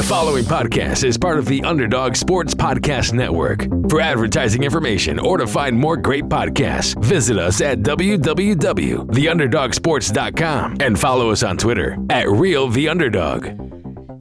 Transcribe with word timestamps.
The 0.00 0.06
following 0.06 0.44
podcast 0.44 1.04
is 1.04 1.18
part 1.18 1.38
of 1.38 1.44
the 1.44 1.62
Underdog 1.62 2.16
Sports 2.16 2.54
Podcast 2.54 3.12
Network. 3.12 3.68
For 3.90 4.00
advertising 4.00 4.62
information 4.62 5.18
or 5.18 5.36
to 5.36 5.46
find 5.46 5.78
more 5.78 5.98
great 5.98 6.24
podcasts, 6.24 6.98
visit 7.04 7.36
us 7.36 7.60
at 7.60 7.80
www.theunderdogsports.com 7.80 10.76
and 10.80 10.98
follow 10.98 11.30
us 11.30 11.42
on 11.42 11.58
Twitter 11.58 11.98
at 12.08 12.30
Real 12.30 12.68
The 12.68 12.88
Underdog. 12.88 13.48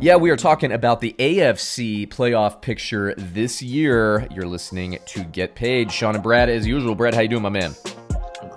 Yeah, 0.02 0.18
we 0.18 0.32
are 0.32 0.36
talking 0.36 0.74
about 0.74 1.00
the 1.00 1.16
AFC 1.18 2.10
playoff 2.10 2.62
picture 2.62 3.16
this 3.16 3.62
year. 3.62 4.28
You're 4.32 4.48
listening 4.48 5.00
to 5.06 5.24
Get 5.24 5.56
Paid. 5.56 5.94
Sean 5.94 6.14
and 6.14 6.22
Brad, 6.22 6.50
as 6.50 6.68
usual. 6.68 6.94
Brad, 6.94 7.14
how 7.14 7.22
you 7.22 7.30
doing, 7.30 7.44
my 7.44 7.48
man? 7.48 7.74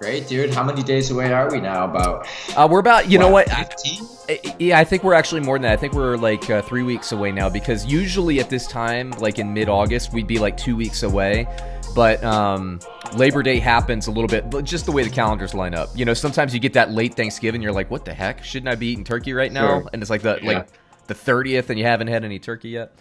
Great, 0.02 0.26
dude. 0.26 0.52
How 0.52 0.64
many 0.64 0.82
days 0.82 1.12
away 1.12 1.32
are 1.32 1.48
we 1.48 1.60
now? 1.60 1.84
About 1.84 2.26
Uh, 2.56 2.66
we're 2.68 2.80
about, 2.80 3.08
you 3.08 3.18
know 3.20 3.28
what? 3.30 3.48
I- 3.52 3.62
15? 3.62 4.08
I- 4.28 4.56
yeah, 4.58 4.78
I 4.80 4.82
think 4.84 5.04
we're 5.04 5.14
actually 5.14 5.42
more 5.42 5.54
than 5.56 5.62
that. 5.62 5.72
I 5.72 5.76
think 5.76 5.92
we're 5.92 6.16
like 6.16 6.50
uh, 6.50 6.60
three 6.60 6.82
weeks 6.82 7.12
away 7.12 7.30
now 7.30 7.48
because 7.48 7.86
usually 7.86 8.40
at 8.40 8.50
this 8.50 8.66
time, 8.66 9.12
like 9.18 9.38
in 9.38 9.54
mid 9.54 9.68
August, 9.68 10.12
we'd 10.12 10.26
be 10.26 10.40
like 10.40 10.56
two 10.56 10.74
weeks 10.74 11.04
away. 11.04 11.46
But 11.94 12.22
um, 12.24 12.80
Labor 13.14 13.44
Day 13.44 13.60
happens 13.60 14.08
a 14.08 14.10
little 14.10 14.26
bit, 14.26 14.64
just 14.64 14.86
the 14.86 14.92
way 14.92 15.04
the 15.04 15.10
calendars 15.10 15.54
line 15.54 15.74
up. 15.74 15.90
You 15.94 16.04
know, 16.04 16.14
sometimes 16.14 16.52
you 16.52 16.58
get 16.58 16.72
that 16.72 16.90
late 16.90 17.14
Thanksgiving, 17.14 17.62
you're 17.62 17.70
like, 17.72 17.88
what 17.90 18.04
the 18.04 18.12
heck? 18.14 18.42
Shouldn't 18.42 18.68
I 18.72 18.74
be 18.74 18.88
eating 18.88 19.04
turkey 19.04 19.34
right 19.34 19.52
now? 19.52 19.66
Sure. 19.82 19.90
And 19.92 20.02
it's 20.02 20.10
like 20.10 20.22
the 20.22 20.40
Yeah. 20.42 20.48
like 20.48 20.68
the 21.06 21.14
30th 21.14 21.70
and 21.70 21.78
you 21.78 21.84
haven't 21.84 22.08
had 22.08 22.24
any 22.24 22.40
turkey 22.40 22.70
yet. 22.70 22.92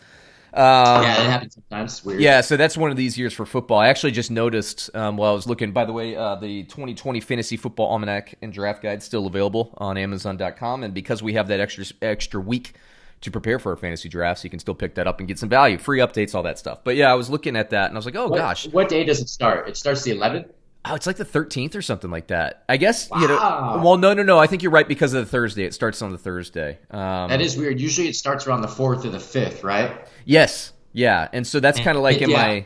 Um, 0.53 1.03
yeah, 1.03 1.23
it 1.23 1.29
happens 1.29 1.53
sometimes. 1.53 2.03
Weird. 2.03 2.19
Yeah, 2.19 2.41
so 2.41 2.57
that's 2.57 2.75
one 2.75 2.91
of 2.91 2.97
these 2.97 3.17
years 3.17 3.33
for 3.33 3.45
football. 3.45 3.79
I 3.79 3.87
actually 3.87 4.11
just 4.11 4.31
noticed 4.31 4.93
um, 4.95 5.15
while 5.15 5.31
I 5.31 5.35
was 5.35 5.47
looking. 5.47 5.71
By 5.71 5.85
the 5.85 5.93
way, 5.93 6.15
uh, 6.15 6.35
the 6.35 6.63
2020 6.63 7.21
Fantasy 7.21 7.55
Football 7.55 7.87
Almanac 7.87 8.35
and 8.41 8.51
Draft 8.51 8.83
Guide 8.83 9.01
still 9.01 9.27
available 9.27 9.73
on 9.77 9.97
Amazon.com, 9.97 10.83
and 10.83 10.93
because 10.93 11.23
we 11.23 11.33
have 11.33 11.47
that 11.47 11.59
extra 11.59 11.85
extra 12.01 12.41
week 12.41 12.73
to 13.21 13.31
prepare 13.31 13.59
for 13.59 13.71
our 13.71 13.77
fantasy 13.77 14.09
drafts, 14.09 14.43
you 14.43 14.49
can 14.49 14.59
still 14.59 14.75
pick 14.75 14.95
that 14.95 15.07
up 15.07 15.19
and 15.19 15.27
get 15.27 15.39
some 15.39 15.49
value, 15.49 15.77
free 15.77 15.99
updates, 15.99 16.35
all 16.35 16.43
that 16.43 16.57
stuff. 16.59 16.79
But 16.83 16.95
yeah, 16.95 17.11
I 17.11 17.13
was 17.15 17.29
looking 17.29 17.55
at 17.55 17.69
that 17.69 17.87
and 17.87 17.95
I 17.95 17.99
was 17.99 18.05
like, 18.05 18.15
oh 18.15 18.27
What, 18.27 18.37
gosh, 18.37 18.67
What 18.67 18.89
day 18.89 19.03
does 19.03 19.21
it 19.21 19.29
start? 19.29 19.69
It 19.69 19.77
starts 19.77 20.03
the 20.03 20.11
11th. 20.11 20.49
Oh, 20.85 20.95
it's 20.95 21.07
like 21.07 21.17
the 21.17 21.25
13th 21.25 21.75
or 21.75 21.81
something 21.81 22.11
like 22.11 22.27
that. 22.27 22.63
I 22.67 22.77
guess 22.77 23.09
you 23.11 23.27
know. 23.27 23.35
Wow. 23.35 23.81
Well, 23.83 23.97
no, 23.97 24.13
no, 24.13 24.23
no. 24.23 24.37
I 24.37 24.47
think 24.47 24.63
you're 24.63 24.71
right 24.71 24.87
because 24.87 25.13
of 25.13 25.25
the 25.25 25.29
Thursday. 25.29 25.63
It 25.63 25.73
starts 25.73 26.01
on 26.01 26.11
the 26.11 26.17
Thursday. 26.17 26.79
Um, 26.89 27.29
That 27.29 27.41
is 27.41 27.57
weird. 27.57 27.79
Usually 27.79 28.07
it 28.07 28.15
starts 28.15 28.47
around 28.47 28.61
the 28.61 28.67
4th 28.67 29.05
or 29.05 29.09
the 29.09 29.17
5th, 29.17 29.63
right? 29.63 30.07
Yes, 30.25 30.73
yeah, 30.93 31.27
and 31.33 31.45
so 31.45 31.59
that's 31.59 31.79
kind 31.79 31.97
of 31.97 32.03
like 32.03 32.21
in 32.21 32.29
yeah. 32.29 32.37
my 32.37 32.65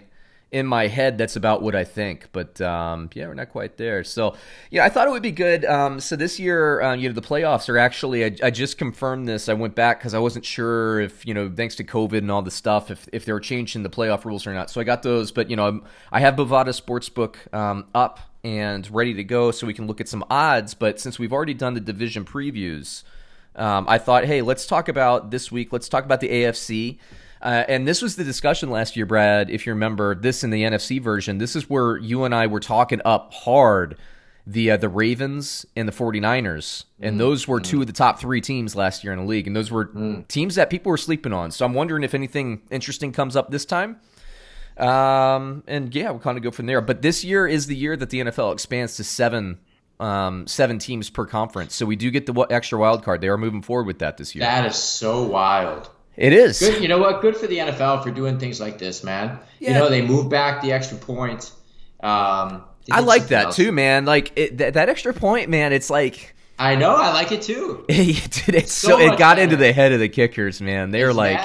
in 0.56 0.66
my 0.66 0.88
head. 0.88 1.17
That's 1.17 1.36
about 1.36 1.61
what 1.61 1.75
I 1.75 1.84
think, 1.84 2.30
but 2.31 2.61
um, 2.61 3.09
yeah, 3.14 3.28
we're 3.28 3.34
not 3.34 3.50
quite 3.50 3.75
there. 3.75 4.06
So 4.06 4.38
yeah, 4.72 4.86
I 4.86 4.89
thought 4.89 5.06
it 5.06 5.11
would 5.11 5.22
be 5.22 5.34
good. 5.34 5.66
Um, 5.66 6.00
so 6.00 6.16
this 6.16 6.39
year, 6.39 6.81
uh, 6.81 6.95
you 6.95 7.09
know, 7.09 7.14
the 7.14 7.22
playoffs 7.22 7.67
are 7.67 7.78
actually. 7.78 8.23
I, 8.23 8.38
I 8.42 8.52
just 8.52 8.78
confirmed 8.78 9.28
this. 9.28 9.50
I 9.50 9.53
went 9.53 9.76
back 9.76 10.00
because 10.00 10.14
I 10.14 10.20
wasn't 10.20 10.45
sure 10.45 11.02
if 11.02 11.26
you 11.26 11.33
know, 11.33 11.52
thanks 11.53 11.76
to 11.76 11.83
COVID 11.83 12.20
and 12.20 12.31
all 12.31 12.42
the 12.42 12.52
stuff, 12.52 12.89
if 12.89 13.06
if 13.11 13.26
they 13.26 13.33
were 13.33 13.42
changing 13.42 13.83
the 13.83 13.89
playoff 13.89 14.23
rules 14.23 14.48
or 14.48 14.53
not. 14.53 14.70
So 14.70 14.80
I 14.80 14.86
got 14.86 15.03
those, 15.03 15.33
but 15.33 15.50
you 15.50 15.58
know, 15.58 15.67
I'm, 15.67 15.83
I 16.09 16.22
have 16.22 16.38
Bovada 16.38 16.70
Sportsbook 16.70 17.53
um, 17.53 17.88
up 17.94 18.22
and 18.45 18.89
ready 18.92 19.14
to 19.16 19.26
go, 19.26 19.52
so 19.52 19.67
we 19.67 19.73
can 19.73 19.88
look 19.88 20.00
at 20.00 20.08
some 20.08 20.23
odds. 20.30 20.73
But 20.73 21.02
since 21.02 21.20
we've 21.20 21.33
already 21.33 21.53
done 21.53 21.73
the 21.73 21.81
division 21.81 22.23
previews. 22.23 23.03
Um, 23.58 23.86
I 23.88 24.00
thought, 24.00 24.26
hey, 24.26 24.42
let's 24.42 24.66
talk 24.67 24.89
about 24.89 25.31
this 25.31 25.50
week. 25.50 25.72
Let's 25.72 25.88
talk 25.88 26.03
about 26.03 26.20
the 26.20 26.28
AFC. 26.28 26.98
Uh, 27.41 27.64
and 27.67 27.88
this 27.88 28.02
was 28.02 28.16
the 28.16 28.23
discussion 28.23 28.69
last 28.69 28.95
year, 28.95 29.05
Brad. 29.05 29.50
If 29.50 29.66
you 29.66 29.73
remember 29.73 30.16
this 30.16 30.44
in 30.44 30.50
the 30.50 30.64
NFC 30.64 31.02
version, 31.02 31.38
this 31.38 31.55
is 31.55 31.69
where 31.69 31.97
you 31.97 32.23
and 32.23 32.33
I 32.33 32.47
were 32.47 32.59
talking 32.59 33.02
up 33.05 33.33
hard 33.33 33.97
the 34.47 34.72
uh, 34.72 34.77
the 34.77 34.89
Ravens 34.89 35.66
and 35.75 35.88
the 35.88 35.92
49ers. 35.92 36.86
And 37.00 37.19
those 37.19 37.47
were 37.47 37.59
two 37.59 37.81
of 37.81 37.88
the 37.88 37.94
top 37.94 38.19
three 38.19 38.42
teams 38.42 38.75
last 38.75 39.03
year 39.03 39.11
in 39.14 39.19
the 39.19 39.25
league. 39.25 39.47
And 39.47 39.55
those 39.55 39.72
were 39.72 40.23
teams 40.27 40.55
that 40.55 40.69
people 40.69 40.92
were 40.92 40.97
sleeping 40.97 41.33
on. 41.33 41.52
So 41.52 41.66
I'm 41.66 41.73
wondering 41.73 42.03
if 42.03 42.14
anything 42.14 42.61
interesting 42.69 43.11
comes 43.11 43.36
up 43.36 43.52
this 43.52 43.66
time. 43.66 43.99
Um, 44.77 45.64
and 45.67 45.94
yeah, 45.95 46.11
we'll 46.11 46.20
kind 46.20 46.38
of 46.38 46.44
go 46.44 46.52
from 46.52 46.66
there. 46.66 46.81
But 46.81 47.02
this 47.02 47.23
year 47.23 47.47
is 47.47 47.67
the 47.67 47.75
year 47.75 47.95
that 47.95 48.09
the 48.09 48.22
NFL 48.22 48.53
expands 48.53 48.97
to 48.97 49.03
seven 49.03 49.60
um, 49.99 50.45
seven 50.45 50.77
teams 50.77 51.10
per 51.10 51.26
conference. 51.26 51.73
So 51.73 51.86
we 51.86 51.95
do 51.95 52.11
get 52.11 52.26
the 52.26 52.33
extra 52.49 52.77
wild 52.77 53.04
card. 53.04 53.21
They 53.21 53.30
are 53.30 53.37
moving 53.37 53.61
forward 53.61 53.87
with 53.87 53.99
that 53.99 54.17
this 54.17 54.36
year. 54.36 54.42
That 54.42 54.65
is 54.65 54.76
so 54.76 55.23
wild. 55.23 55.89
It 56.17 56.33
is. 56.33 56.59
Good. 56.59 56.81
You 56.81 56.87
know 56.87 56.98
what? 56.99 57.21
Good 57.21 57.36
for 57.37 57.48
the 57.48 57.58
NFL 57.58 58.03
for 58.03 58.11
doing 58.11 58.39
things 58.39 58.59
like 58.59 58.77
this, 58.77 59.03
man. 59.03 59.39
Yeah. 59.59 59.70
You 59.70 59.76
know, 59.76 59.89
they 59.89 60.02
move 60.02 60.30
back 60.30 60.61
the 60.61 60.71
extra 60.71 60.98
point. 60.98 61.52
Um, 62.02 62.64
I 62.92 62.99
like 62.99 63.27
that 63.27 63.45
else. 63.48 63.55
too, 63.55 63.71
man. 63.71 64.05
Like 64.05 64.31
it, 64.36 64.58
that, 64.59 64.75
that 64.75 64.89
extra 64.89 65.14
point, 65.14 65.49
man. 65.49 65.73
It's 65.73 65.89
like 65.89 66.36
I 66.59 66.75
know. 66.75 66.95
I 66.95 67.11
like 67.14 67.31
it 67.31 67.42
too. 67.42 67.83
it, 67.89 68.48
it's 68.49 68.71
so, 68.71 68.89
So 68.89 68.99
it 68.99 69.17
got 69.17 69.36
better. 69.37 69.42
into 69.42 69.55
the 69.58 69.73
head 69.73 69.92
of 69.92 69.99
the 69.99 70.09
kickers, 70.09 70.61
man. 70.61 70.92
They're 70.92 71.14
like, 71.14 71.39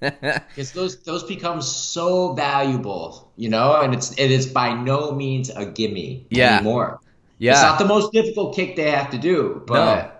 because 0.00 0.72
those 0.74 1.02
those 1.02 1.24
become 1.24 1.60
so 1.62 2.34
valuable, 2.34 3.32
you 3.36 3.48
know, 3.48 3.80
and 3.80 3.92
it's 3.94 4.12
it 4.18 4.30
is 4.30 4.46
by 4.46 4.72
no 4.74 5.12
means 5.12 5.50
a 5.50 5.66
gimme 5.66 6.26
Yeah. 6.30 6.56
anymore. 6.56 7.00
yeah. 7.38 7.52
It's 7.52 7.62
not 7.62 7.78
the 7.78 7.86
most 7.86 8.12
difficult 8.12 8.54
kick 8.54 8.76
they 8.76 8.90
have 8.90 9.10
to 9.10 9.18
do, 9.18 9.62
but 9.66 10.19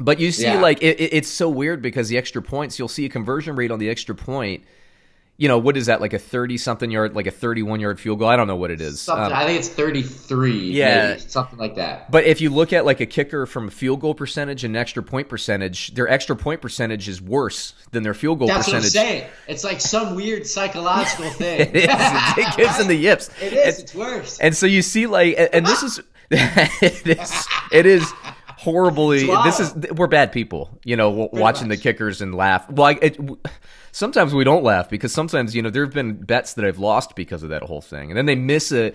But 0.00 0.20
you 0.20 0.30
see, 0.32 0.44
Yeah. 0.44 0.60
like 0.60 0.82
it, 0.82 1.00
it- 1.00 1.12
it's 1.14 1.28
so 1.28 1.48
weird 1.48 1.82
because 1.82 2.08
the 2.08 2.18
extra 2.18 2.40
points, 2.42 2.78
you'll 2.78 2.88
see 2.88 3.04
a 3.04 3.08
conversion 3.08 3.56
rate 3.56 3.70
on 3.70 3.78
the 3.78 3.88
extra 3.90 4.14
point. 4.14 4.64
You 5.40 5.46
know 5.46 5.58
what 5.58 5.76
is 5.76 5.86
that? 5.86 6.00
Like 6.00 6.12
a 6.14 6.18
thirty-something 6.18 6.90
yard, 6.90 7.14
like 7.14 7.28
a 7.28 7.30
thirty-one 7.30 7.78
yard 7.78 8.00
field 8.00 8.18
goal. 8.18 8.26
I 8.28 8.34
don't 8.34 8.48
know 8.48 8.56
what 8.56 8.72
it 8.72 8.80
is. 8.80 9.08
Um, 9.08 9.32
I 9.32 9.46
think 9.46 9.60
it's 9.60 9.68
thirty 9.68 10.02
three. 10.02 10.72
Yeah. 10.72 11.10
maybe, 11.10 11.20
something 11.20 11.56
like 11.60 11.76
that. 11.76 12.10
But 12.10 12.24
if 12.24 12.40
you 12.40 12.50
look 12.50 12.72
at 12.72 12.84
like 12.84 12.98
a 12.98 13.06
kicker 13.06 13.46
from 13.46 13.70
field 13.70 14.00
goal 14.00 14.16
percentage 14.16 14.64
and 14.64 14.76
extra 14.76 15.00
point 15.00 15.28
percentage, 15.28 15.94
their 15.94 16.08
extra 16.08 16.34
point 16.34 16.60
percentage 16.60 17.08
is 17.08 17.22
worse 17.22 17.74
than 17.92 18.02
their 18.02 18.14
field 18.14 18.40
goal 18.40 18.48
That's 18.48 18.66
what 18.66 18.74
I'm 18.78 18.82
percentage. 18.82 19.10
saying. 19.10 19.30
It's 19.46 19.62
like 19.62 19.80
some 19.80 20.16
weird 20.16 20.44
psychological 20.44 21.30
thing. 21.30 21.60
it, 21.60 21.76
is. 21.76 21.84
it 21.84 22.56
gives 22.56 22.78
them 22.78 22.88
the 22.88 22.96
yips. 22.96 23.30
It 23.40 23.52
is. 23.52 23.58
And- 23.76 23.84
It's 23.84 23.94
worse. 23.94 24.40
And 24.40 24.56
so 24.56 24.66
you 24.66 24.82
see, 24.82 25.06
like, 25.06 25.36
and, 25.38 25.48
and 25.52 25.66
this 25.66 25.84
is, 25.84 26.00
it 26.32 27.06
is, 27.06 27.46
it 27.70 27.86
is 27.86 28.12
horribly. 28.72 29.26
This 29.44 29.60
is 29.60 29.74
we're 29.92 30.06
bad 30.06 30.32
people, 30.32 30.70
you 30.84 30.96
know, 30.96 31.10
w- 31.10 31.28
watching 31.32 31.68
the 31.68 31.76
kickers 31.76 32.20
and 32.20 32.34
laugh. 32.34 32.68
Well, 32.70 32.88
I, 32.88 32.98
it, 33.00 33.18
sometimes 33.92 34.34
we 34.34 34.44
don't 34.44 34.62
laugh 34.64 34.88
because 34.90 35.12
sometimes 35.12 35.54
you 35.54 35.62
know 35.62 35.70
there 35.70 35.84
have 35.84 35.94
been 35.94 36.14
bets 36.14 36.54
that 36.54 36.64
I've 36.64 36.78
lost 36.78 37.16
because 37.16 37.42
of 37.42 37.48
that 37.50 37.62
whole 37.62 37.80
thing, 37.80 38.10
and 38.10 38.16
then 38.18 38.26
they 38.26 38.34
miss 38.34 38.72
a, 38.72 38.92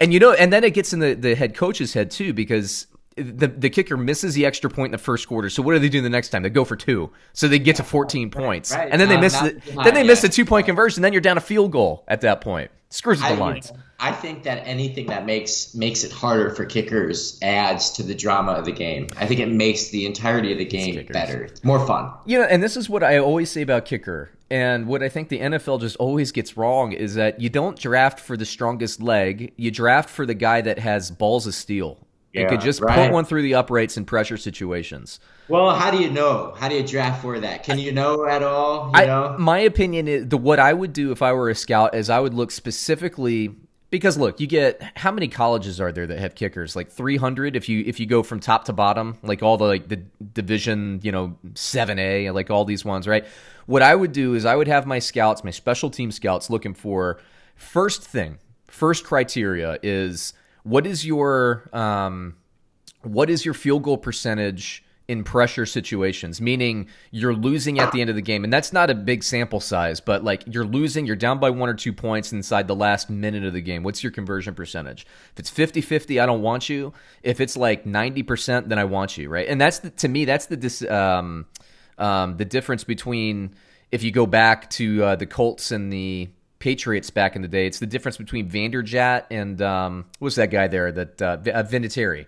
and 0.00 0.12
you 0.12 0.20
know, 0.20 0.32
and 0.32 0.52
then 0.52 0.64
it 0.64 0.74
gets 0.74 0.92
in 0.92 1.00
the 1.00 1.14
the 1.14 1.34
head 1.34 1.54
coach's 1.54 1.92
head 1.92 2.10
too 2.10 2.32
because. 2.32 2.86
The, 3.18 3.46
the 3.46 3.70
kicker 3.70 3.96
misses 3.96 4.34
the 4.34 4.44
extra 4.44 4.68
point 4.68 4.88
in 4.88 4.92
the 4.92 4.98
first 4.98 5.26
quarter. 5.26 5.48
So 5.48 5.62
what 5.62 5.72
do 5.72 5.78
they 5.78 5.88
do 5.88 6.02
the 6.02 6.10
next 6.10 6.28
time? 6.28 6.42
They 6.42 6.50
go 6.50 6.66
for 6.66 6.76
two. 6.76 7.10
So 7.32 7.48
they 7.48 7.58
get 7.58 7.76
to 7.76 7.82
14 7.82 8.30
points. 8.30 8.72
right. 8.74 8.90
And 8.92 9.00
then 9.00 9.08
they 9.08 9.14
Not- 9.14 9.20
miss 9.22 9.38
the, 9.40 9.82
then 9.84 9.94
they 9.94 10.02
miss 10.02 10.22
yet. 10.22 10.28
the 10.30 10.36
two 10.36 10.44
point 10.44 10.66
conversion. 10.66 11.00
Then 11.00 11.14
you're 11.14 11.22
down 11.22 11.38
a 11.38 11.40
field 11.40 11.72
goal 11.72 12.04
at 12.08 12.20
that 12.20 12.42
point. 12.42 12.70
Screws 12.90 13.20
the 13.20 13.28
I, 13.28 13.34
lines. 13.36 13.72
I 13.98 14.12
think 14.12 14.42
that 14.42 14.66
anything 14.66 15.06
that 15.06 15.24
makes 15.24 15.74
makes 15.74 16.04
it 16.04 16.12
harder 16.12 16.50
for 16.54 16.66
kickers 16.66 17.38
adds 17.42 17.90
to 17.92 18.02
the 18.02 18.14
drama 18.14 18.52
of 18.52 18.66
the 18.66 18.72
game. 18.72 19.08
I 19.16 19.26
think 19.26 19.40
it 19.40 19.48
makes 19.50 19.88
the 19.88 20.04
entirety 20.04 20.52
of 20.52 20.58
the 20.58 20.66
game 20.66 21.06
better, 21.10 21.44
It's 21.44 21.64
more 21.64 21.84
fun. 21.86 22.12
You 22.26 22.38
know, 22.40 22.44
and 22.44 22.62
this 22.62 22.76
is 22.76 22.90
what 22.90 23.02
I 23.02 23.18
always 23.18 23.50
say 23.50 23.62
about 23.62 23.86
kicker, 23.86 24.30
and 24.50 24.86
what 24.86 25.02
I 25.02 25.08
think 25.08 25.28
the 25.30 25.40
NFL 25.40 25.80
just 25.80 25.96
always 25.96 26.30
gets 26.30 26.56
wrong 26.56 26.92
is 26.92 27.14
that 27.14 27.40
you 27.40 27.48
don't 27.48 27.78
draft 27.78 28.20
for 28.20 28.36
the 28.36 28.44
strongest 28.44 29.00
leg. 29.00 29.52
You 29.56 29.70
draft 29.70 30.10
for 30.10 30.26
the 30.26 30.34
guy 30.34 30.60
that 30.60 30.78
has 30.78 31.10
balls 31.10 31.46
of 31.46 31.54
steel. 31.54 32.06
You 32.34 32.42
Yeah, 32.42 32.48
could 32.48 32.60
just 32.60 32.82
right. 32.82 32.94
put 32.94 33.10
one 33.10 33.24
through 33.24 33.42
the 33.42 33.54
uprights 33.54 33.96
in 33.96 34.04
pressure 34.04 34.36
situations. 34.36 35.20
Well, 35.48 35.74
how 35.74 35.90
do 35.90 35.98
you 35.98 36.10
know? 36.10 36.54
How 36.56 36.68
do 36.68 36.74
you 36.74 36.86
draft 36.86 37.22
for 37.22 37.38
that? 37.40 37.62
Can 37.62 37.78
you 37.78 37.92
know 37.92 38.26
at 38.26 38.42
all? 38.42 38.90
You 38.94 39.02
I, 39.02 39.06
know? 39.06 39.36
my 39.38 39.58
opinion 39.60 40.08
is 40.08 40.28
the 40.28 40.36
what 40.38 40.58
I 40.58 40.72
would 40.72 40.92
do 40.92 41.12
if 41.12 41.22
I 41.22 41.32
were 41.32 41.48
a 41.50 41.54
scout 41.54 41.94
is 41.94 42.10
I 42.10 42.20
would 42.20 42.34
look 42.34 42.50
specifically 42.50 43.54
because 43.90 44.18
look, 44.18 44.40
you 44.40 44.46
get 44.46 44.82
how 44.96 45.12
many 45.12 45.28
colleges 45.28 45.80
are 45.80 45.92
there 45.92 46.06
that 46.06 46.18
have 46.18 46.34
kickers? 46.34 46.74
Like 46.74 46.90
300 46.90 47.56
if 47.56 47.68
you 47.68 47.84
if 47.86 48.00
you 48.00 48.06
go 48.06 48.22
from 48.22 48.40
top 48.40 48.64
to 48.64 48.72
bottom, 48.72 49.18
like 49.22 49.42
all 49.42 49.56
the 49.56 49.64
like 49.64 49.88
the 49.88 49.96
division, 49.96 51.00
you 51.02 51.12
know, 51.12 51.36
7A, 51.52 52.34
like 52.34 52.50
all 52.50 52.64
these 52.64 52.84
ones, 52.84 53.06
right? 53.06 53.24
What 53.66 53.82
I 53.82 53.94
would 53.94 54.12
do 54.12 54.34
is 54.34 54.44
I 54.44 54.56
would 54.56 54.68
have 54.68 54.86
my 54.86 54.98
scouts, 54.98 55.44
my 55.44 55.50
special 55.50 55.90
team 55.90 56.10
scouts 56.10 56.50
looking 56.50 56.74
for 56.74 57.20
first 57.54 58.02
thing, 58.02 58.38
first 58.66 59.04
criteria 59.04 59.78
is 59.82 60.32
what 60.64 60.86
is 60.86 61.06
your 61.06 61.68
um 61.72 62.36
what 63.02 63.30
is 63.30 63.44
your 63.44 63.54
field 63.54 63.84
goal 63.84 63.98
percentage 63.98 64.84
in 65.08 65.22
pressure 65.22 65.64
situations 65.64 66.40
meaning 66.40 66.88
you're 67.10 67.34
losing 67.34 67.78
at 67.78 67.92
the 67.92 68.00
end 68.00 68.10
of 68.10 68.16
the 68.16 68.22
game 68.22 68.44
and 68.44 68.52
that's 68.52 68.72
not 68.72 68.90
a 68.90 68.94
big 68.94 69.22
sample 69.22 69.60
size 69.60 70.00
but 70.00 70.24
like 70.24 70.42
you're 70.46 70.64
losing 70.64 71.06
you're 71.06 71.14
down 71.14 71.38
by 71.38 71.50
one 71.50 71.68
or 71.68 71.74
two 71.74 71.92
points 71.92 72.32
inside 72.32 72.66
the 72.66 72.74
last 72.74 73.08
minute 73.08 73.44
of 73.44 73.52
the 73.52 73.60
game 73.60 73.82
what's 73.82 74.02
your 74.02 74.10
conversion 74.12 74.54
percentage 74.54 75.06
if 75.32 75.38
it's 75.38 75.50
50-50 75.50 76.20
i 76.20 76.26
don't 76.26 76.42
want 76.42 76.68
you 76.68 76.92
if 77.22 77.40
it's 77.40 77.56
like 77.56 77.84
90% 77.84 78.68
then 78.68 78.78
i 78.78 78.84
want 78.84 79.16
you 79.16 79.28
right 79.28 79.46
and 79.48 79.60
that's 79.60 79.78
the, 79.78 79.90
to 79.90 80.08
me 80.08 80.24
that's 80.24 80.46
the 80.46 80.56
dis, 80.56 80.82
um, 80.88 81.46
um, 81.98 82.36
the 82.36 82.44
difference 82.44 82.84
between 82.84 83.54
if 83.92 84.02
you 84.02 84.10
go 84.10 84.26
back 84.26 84.68
to 84.70 85.02
uh, 85.02 85.16
the 85.16 85.26
colts 85.26 85.70
and 85.70 85.92
the 85.92 86.28
Patriots 86.58 87.10
back 87.10 87.36
in 87.36 87.42
the 87.42 87.48
day. 87.48 87.66
It's 87.66 87.78
the 87.78 87.86
difference 87.86 88.16
between 88.16 88.48
Vanderjagt 88.50 89.26
and 89.30 89.60
um, 89.60 90.06
what 90.18 90.26
was 90.26 90.34
that 90.36 90.50
guy 90.50 90.68
there 90.68 90.90
that 90.90 91.22
uh, 91.22 91.36
Vinatieri. 91.38 92.26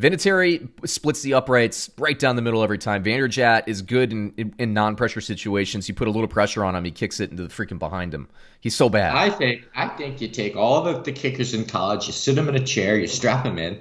Vinatieri 0.00 0.66
splits 0.88 1.20
the 1.20 1.34
uprights 1.34 1.90
right 1.98 2.18
down 2.18 2.34
the 2.36 2.42
middle 2.42 2.62
every 2.62 2.78
time. 2.78 3.04
Vanderjagt 3.04 3.64
is 3.66 3.82
good 3.82 4.12
in, 4.12 4.32
in, 4.38 4.54
in 4.58 4.72
non-pressure 4.72 5.20
situations. 5.20 5.88
You 5.88 5.94
put 5.94 6.08
a 6.08 6.10
little 6.10 6.28
pressure 6.28 6.64
on 6.64 6.74
him, 6.74 6.84
he 6.84 6.90
kicks 6.90 7.20
it 7.20 7.30
into 7.30 7.42
the 7.42 7.50
freaking 7.50 7.78
behind 7.78 8.14
him. 8.14 8.28
He's 8.60 8.74
so 8.74 8.88
bad. 8.88 9.14
I 9.14 9.28
think 9.28 9.64
I 9.74 9.88
think 9.88 10.20
you 10.20 10.28
take 10.28 10.56
all 10.56 10.82
the, 10.82 11.00
the 11.00 11.12
kickers 11.12 11.52
in 11.52 11.66
college, 11.66 12.06
you 12.06 12.12
sit 12.14 12.34
them 12.34 12.48
in 12.48 12.56
a 12.56 12.64
chair, 12.64 12.98
you 12.98 13.06
strap 13.06 13.44
them 13.44 13.58
in, 13.58 13.78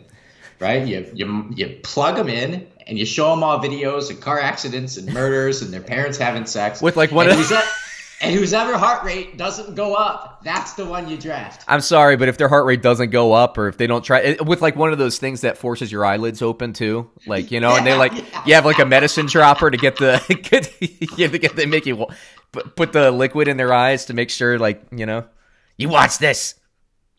right? 0.60 0.86
You 0.86 1.10
you 1.14 1.50
you 1.56 1.80
plug 1.84 2.18
them 2.18 2.28
in, 2.28 2.68
and 2.86 3.00
you 3.00 3.06
show 3.06 3.30
them 3.30 3.44
all 3.44 3.60
videos 3.60 4.12
of 4.12 4.20
car 4.20 4.40
accidents 4.40 4.98
and 4.98 5.14
murders 5.14 5.62
and 5.62 5.72
their 5.72 5.82
parents 5.82 6.18
having 6.18 6.46
sex 6.46 6.82
With, 6.82 6.98
like, 6.98 7.12
one 7.12 7.30
and 7.30 7.40
of- 7.40 7.64
and 8.22 8.36
whose 8.36 8.54
ever 8.54 8.78
heart 8.78 9.04
rate 9.04 9.38
doesn't 9.38 9.76
go 9.76 9.94
up, 9.96 10.44
that's 10.44 10.74
the 10.74 10.86
one 10.86 11.08
you 11.10 11.18
draft. 11.18 11.64
I'm 11.68 11.82
sorry, 11.82 12.18
but 12.18 12.28
if 12.28 12.38
their 12.38 12.50
heart 12.50 12.66
rate 12.66 12.82
doesn't 12.82 13.12
go 13.12 13.34
up, 13.34 13.58
or 13.58 13.68
if 13.68 13.78
they 13.78 13.88
don't 13.88 14.04
try 14.04 14.20
it, 14.20 14.46
with 14.46 14.62
like 14.62 14.76
one 14.76 14.92
of 14.92 14.98
those 14.98 15.18
things 15.18 15.42
that 15.42 15.58
forces 15.58 15.92
your 15.92 16.06
eyelids 16.06 16.42
open 16.42 16.74
too, 16.74 17.10
like 17.28 17.52
you 17.52 17.60
know, 17.60 17.76
and 17.76 17.86
they 17.86 17.94
like 17.94 18.14
you 18.46 18.54
have 18.56 18.66
like 18.66 18.80
a 18.80 18.86
medicine 18.86 19.26
dropper 19.26 19.72
to 19.72 19.78
get 19.78 19.98
the 19.98 20.22
get, 20.44 20.72
you 20.82 21.24
have 21.24 21.32
to 21.32 21.40
get 21.40 21.56
they 21.56 21.66
make 21.66 21.86
you 21.86 22.06
put, 22.52 22.92
the 22.94 23.12
liquid 23.12 23.48
in 23.48 23.58
their 23.58 23.74
eyes 23.74 24.06
to 24.06 24.14
make 24.14 24.30
sure, 24.30 24.60
like 24.60 24.84
you 24.92 25.06
know, 25.06 25.26
you 25.78 25.90
watch 25.90 26.18
this. 26.18 26.56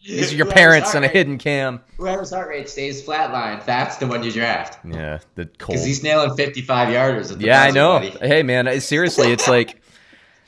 These 0.03 0.33
are 0.33 0.37
your 0.37 0.47
parents 0.47 0.95
on 0.95 1.05
a 1.05 1.09
rate- 1.09 1.13
hidden 1.15 1.37
cam. 1.37 1.83
Whoever's 1.99 2.31
heart 2.31 2.49
rate 2.49 2.71
stays 2.71 3.03
flatline, 3.03 3.63
that's 3.67 3.97
the 3.97 4.07
one 4.07 4.23
you 4.23 4.33
draft. 4.33 4.79
Yeah, 4.83 5.19
the 5.35 5.45
cold. 5.45 5.69
Because 5.69 5.85
he's 5.85 6.03
nailing 6.03 6.35
55 6.37 6.89
yarders. 6.89 7.31
At 7.31 7.39
the 7.39 7.45
Yeah, 7.45 7.63
I 7.63 7.71
know. 7.71 7.99
buddy. 7.99 8.11
Hey, 8.27 8.43
man, 8.43 8.81
seriously, 8.81 9.31
it's 9.31 9.47
like 9.47 9.80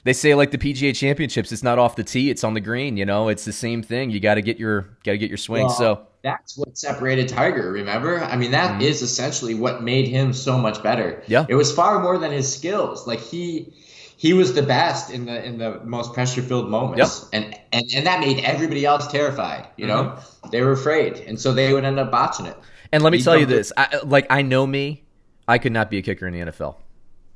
they 0.04 0.12
say, 0.12 0.34
like 0.34 0.50
the 0.50 0.58
PGA 0.58 0.94
Championships, 0.96 1.52
it's 1.52 1.62
not 1.62 1.78
off 1.78 1.96
the 1.96 2.04
tee, 2.04 2.30
it's 2.30 2.44
on 2.44 2.54
the 2.54 2.60
green. 2.60 2.96
You 2.96 3.04
know, 3.06 3.28
it's 3.28 3.44
the 3.44 3.52
same 3.52 3.82
thing. 3.82 4.10
You 4.10 4.20
got 4.20 4.34
to 4.34 4.42
get 4.42 4.58
your 4.58 4.82
got 5.04 5.12
to 5.12 5.18
get 5.18 5.28
your 5.28 5.38
swing. 5.38 5.66
Well, 5.66 5.74
so 5.74 6.06
that's 6.22 6.56
what 6.56 6.76
separated 6.76 7.28
Tiger. 7.28 7.70
Remember? 7.72 8.20
I 8.20 8.36
mean, 8.36 8.50
that 8.52 8.82
is 8.82 9.02
essentially 9.02 9.54
what 9.54 9.82
made 9.82 10.08
him 10.08 10.32
so 10.32 10.58
much 10.58 10.82
better. 10.82 11.12
Mm-hmm. 11.22 11.32
Yeah. 11.32 11.46
it 11.48 11.54
was 11.54 11.72
far 11.72 12.00
more 12.00 12.18
than 12.18 12.32
his 12.32 12.52
skills. 12.52 13.06
Like 13.06 13.20
he, 13.20 13.72
he 14.16 14.32
was 14.32 14.54
the 14.54 14.62
best 14.62 15.10
in 15.10 15.26
the 15.26 15.44
in 15.44 15.58
the 15.58 15.80
most 15.84 16.12
pressure 16.14 16.42
filled 16.42 16.70
moments, 16.70 17.28
yep. 17.32 17.42
and, 17.44 17.58
and 17.72 17.84
and 17.94 18.06
that 18.06 18.20
made 18.20 18.44
everybody 18.44 18.84
else 18.84 19.06
terrified. 19.08 19.66
You 19.76 19.86
know, 19.86 20.02
Mm-hmm. 20.04 20.50
they 20.50 20.62
were 20.62 20.72
afraid, 20.72 21.18
and 21.26 21.40
so 21.40 21.52
they 21.52 21.72
would 21.72 21.84
end 21.84 21.98
up 21.98 22.10
botching 22.10 22.46
it. 22.46 22.56
And 22.92 23.02
let 23.02 23.10
me 23.12 23.18
He 23.18 23.24
tell 23.24 23.36
you 23.38 23.46
this: 23.46 23.72
I, 23.76 24.00
like 24.04 24.26
I 24.30 24.42
know 24.42 24.64
me, 24.66 25.02
I 25.48 25.58
could 25.58 25.72
not 25.72 25.90
be 25.90 25.98
a 25.98 26.02
kicker 26.02 26.26
in 26.26 26.34
the 26.34 26.52
NFL. 26.52 26.76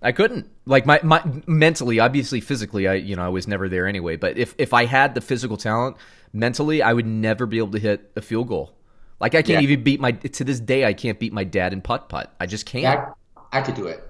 I 0.03 0.13
couldn't. 0.13 0.49
Like 0.67 0.85
my, 0.87 1.01
my 1.03 1.23
mentally, 1.47 1.99
obviously, 2.01 2.41
physically, 2.41 2.87
I 2.87 2.95
you 2.95 3.17
know 3.17 3.25
I 3.25 3.29
was 3.29 3.49
never 3.49 3.69
there 3.69 3.87
anyway. 3.87 4.17
But 4.17 4.37
if 4.39 4.55
if 4.59 4.73
I 4.75 4.85
had 4.85 5.15
the 5.15 5.21
physical 5.21 5.57
talent, 5.57 5.97
mentally, 6.33 6.83
I 6.83 6.93
would 6.93 7.07
never 7.07 7.47
be 7.47 7.59
able 7.59 7.73
to 7.73 7.79
hit 7.79 8.11
a 8.17 8.21
field 8.21 8.49
goal. 8.49 8.73
Like 9.21 9.35
I 9.35 9.43
can't 9.43 9.63
Yeah. 9.63 9.69
even 9.71 9.83
beat 9.85 10.01
my 10.01 10.13
to 10.13 10.45
this 10.45 10.61
day. 10.61 10.85
I 10.85 10.93
can't 10.93 11.19
beat 11.19 11.33
my 11.33 11.45
dad 11.45 11.73
in 11.73 11.81
putt 11.81 12.09
putt. 12.09 12.35
I 12.39 12.47
just 12.47 12.67
can't. 12.67 12.83
Yeah, 12.83 13.13
I, 13.53 13.59
I 13.59 13.63
could 13.63 13.75
do 13.75 13.87
it. 13.87 14.03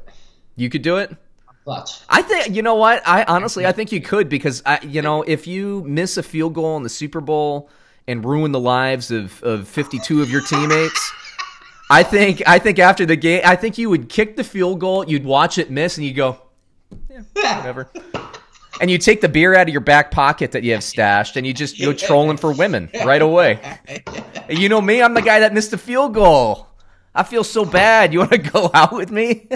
You 0.56 0.68
could 0.68 0.82
do 0.82 0.96
it. 0.96 1.14
Clutch. 1.64 2.00
I 2.08 2.22
think 2.22 2.54
you 2.54 2.62
know 2.62 2.74
what. 2.76 3.02
I 3.06 3.24
honestly, 3.24 3.66
I 3.66 3.72
think 3.72 3.92
you 3.92 4.00
could 4.00 4.28
because 4.28 4.62
I, 4.66 4.80
you 4.82 5.02
know, 5.02 5.22
if 5.22 5.46
you 5.46 5.82
miss 5.86 6.16
a 6.16 6.22
field 6.22 6.54
goal 6.54 6.76
in 6.76 6.82
the 6.82 6.88
Super 6.88 7.20
Bowl 7.20 7.68
and 8.08 8.24
ruin 8.24 8.52
the 8.52 8.60
lives 8.60 9.10
of 9.10 9.42
of 9.42 9.66
fifty 9.68 9.98
two 9.98 10.22
of 10.22 10.30
your 10.30 10.42
teammates, 10.42 11.12
I 11.88 12.02
think 12.02 12.42
I 12.46 12.58
think 12.58 12.78
after 12.78 13.06
the 13.06 13.16
game, 13.16 13.42
I 13.44 13.56
think 13.56 13.78
you 13.78 13.90
would 13.90 14.08
kick 14.08 14.36
the 14.36 14.44
field 14.44 14.80
goal, 14.80 15.06
you'd 15.08 15.24
watch 15.24 15.58
it 15.58 15.70
miss, 15.70 15.96
and 15.96 16.06
you 16.06 16.12
go, 16.14 16.38
whatever. 17.34 17.90
And 18.78 18.90
you 18.90 18.98
take 18.98 19.22
the 19.22 19.28
beer 19.30 19.54
out 19.54 19.68
of 19.68 19.72
your 19.72 19.80
back 19.80 20.10
pocket 20.10 20.52
that 20.52 20.62
you 20.62 20.72
have 20.72 20.84
stashed, 20.84 21.38
and 21.38 21.46
you 21.46 21.54
just 21.54 21.80
go 21.80 21.94
trolling 21.94 22.36
for 22.36 22.52
women 22.52 22.90
right 23.04 23.22
away. 23.22 23.58
You 24.48 24.68
know 24.68 24.80
me, 24.80 25.02
I'm 25.02 25.14
the 25.14 25.22
guy 25.22 25.40
that 25.40 25.52
missed 25.54 25.72
the 25.72 25.78
field 25.78 26.14
goal. 26.14 26.68
I 27.12 27.24
feel 27.24 27.42
so 27.42 27.64
bad. 27.64 28.12
You 28.12 28.20
want 28.20 28.30
to 28.32 28.38
go 28.52 28.70
out 28.72 28.92
with 28.92 29.10
me? 29.10 29.48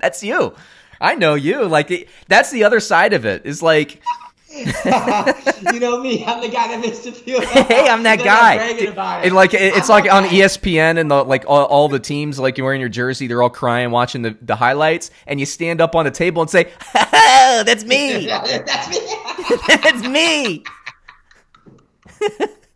that's 0.00 0.22
you. 0.22 0.54
I 0.98 1.14
know 1.14 1.34
you. 1.34 1.66
Like 1.66 2.08
that's 2.26 2.50
the 2.50 2.64
other 2.64 2.80
side 2.80 3.12
of 3.12 3.26
it. 3.26 3.44
Is 3.44 3.62
like, 3.62 4.00
you 5.72 5.80
know 5.80 6.00
me. 6.00 6.24
I'm 6.24 6.40
the 6.40 6.48
guy 6.48 6.68
that 6.68 6.78
missed 6.80 7.04
the 7.04 7.12
field. 7.12 7.44
hey, 7.44 7.86
I'm 7.88 8.02
that 8.04 8.18
guy. 8.24 8.54
it. 8.70 8.96
And 9.26 9.34
like 9.34 9.52
it- 9.54 9.74
it's 9.76 9.90
I'm 9.90 10.02
like 10.04 10.12
on 10.12 10.22
guy. 10.24 10.30
ESPN 10.30 10.98
and 10.98 11.10
the 11.10 11.22
like 11.22 11.44
all, 11.46 11.64
all 11.66 11.88
the 11.88 11.98
teams 12.00 12.38
like 12.38 12.56
you're 12.56 12.64
wearing 12.64 12.80
your 12.80 12.88
jersey, 12.88 13.26
they're 13.26 13.42
all 13.42 13.50
crying 13.50 13.90
watching 13.90 14.22
the, 14.22 14.36
the 14.42 14.56
highlights, 14.56 15.10
and 15.26 15.38
you 15.38 15.44
stand 15.46 15.80
up 15.80 15.94
on 15.94 16.04
the 16.06 16.10
table 16.10 16.40
and 16.42 16.50
say, 16.50 16.72
oh, 16.94 17.62
"That's 17.66 17.84
me. 17.84 18.26
That's 18.28 18.88
me. 18.88 19.64
That's 19.68 20.08
me. 20.08 20.64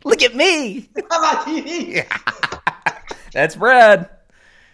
Look 0.05 0.23
at 0.23 0.35
me. 0.35 0.89
I'm 1.11 1.25
on 1.25 1.45
TV. 1.47 2.07
That's 3.33 3.57
Brad. 3.57 4.11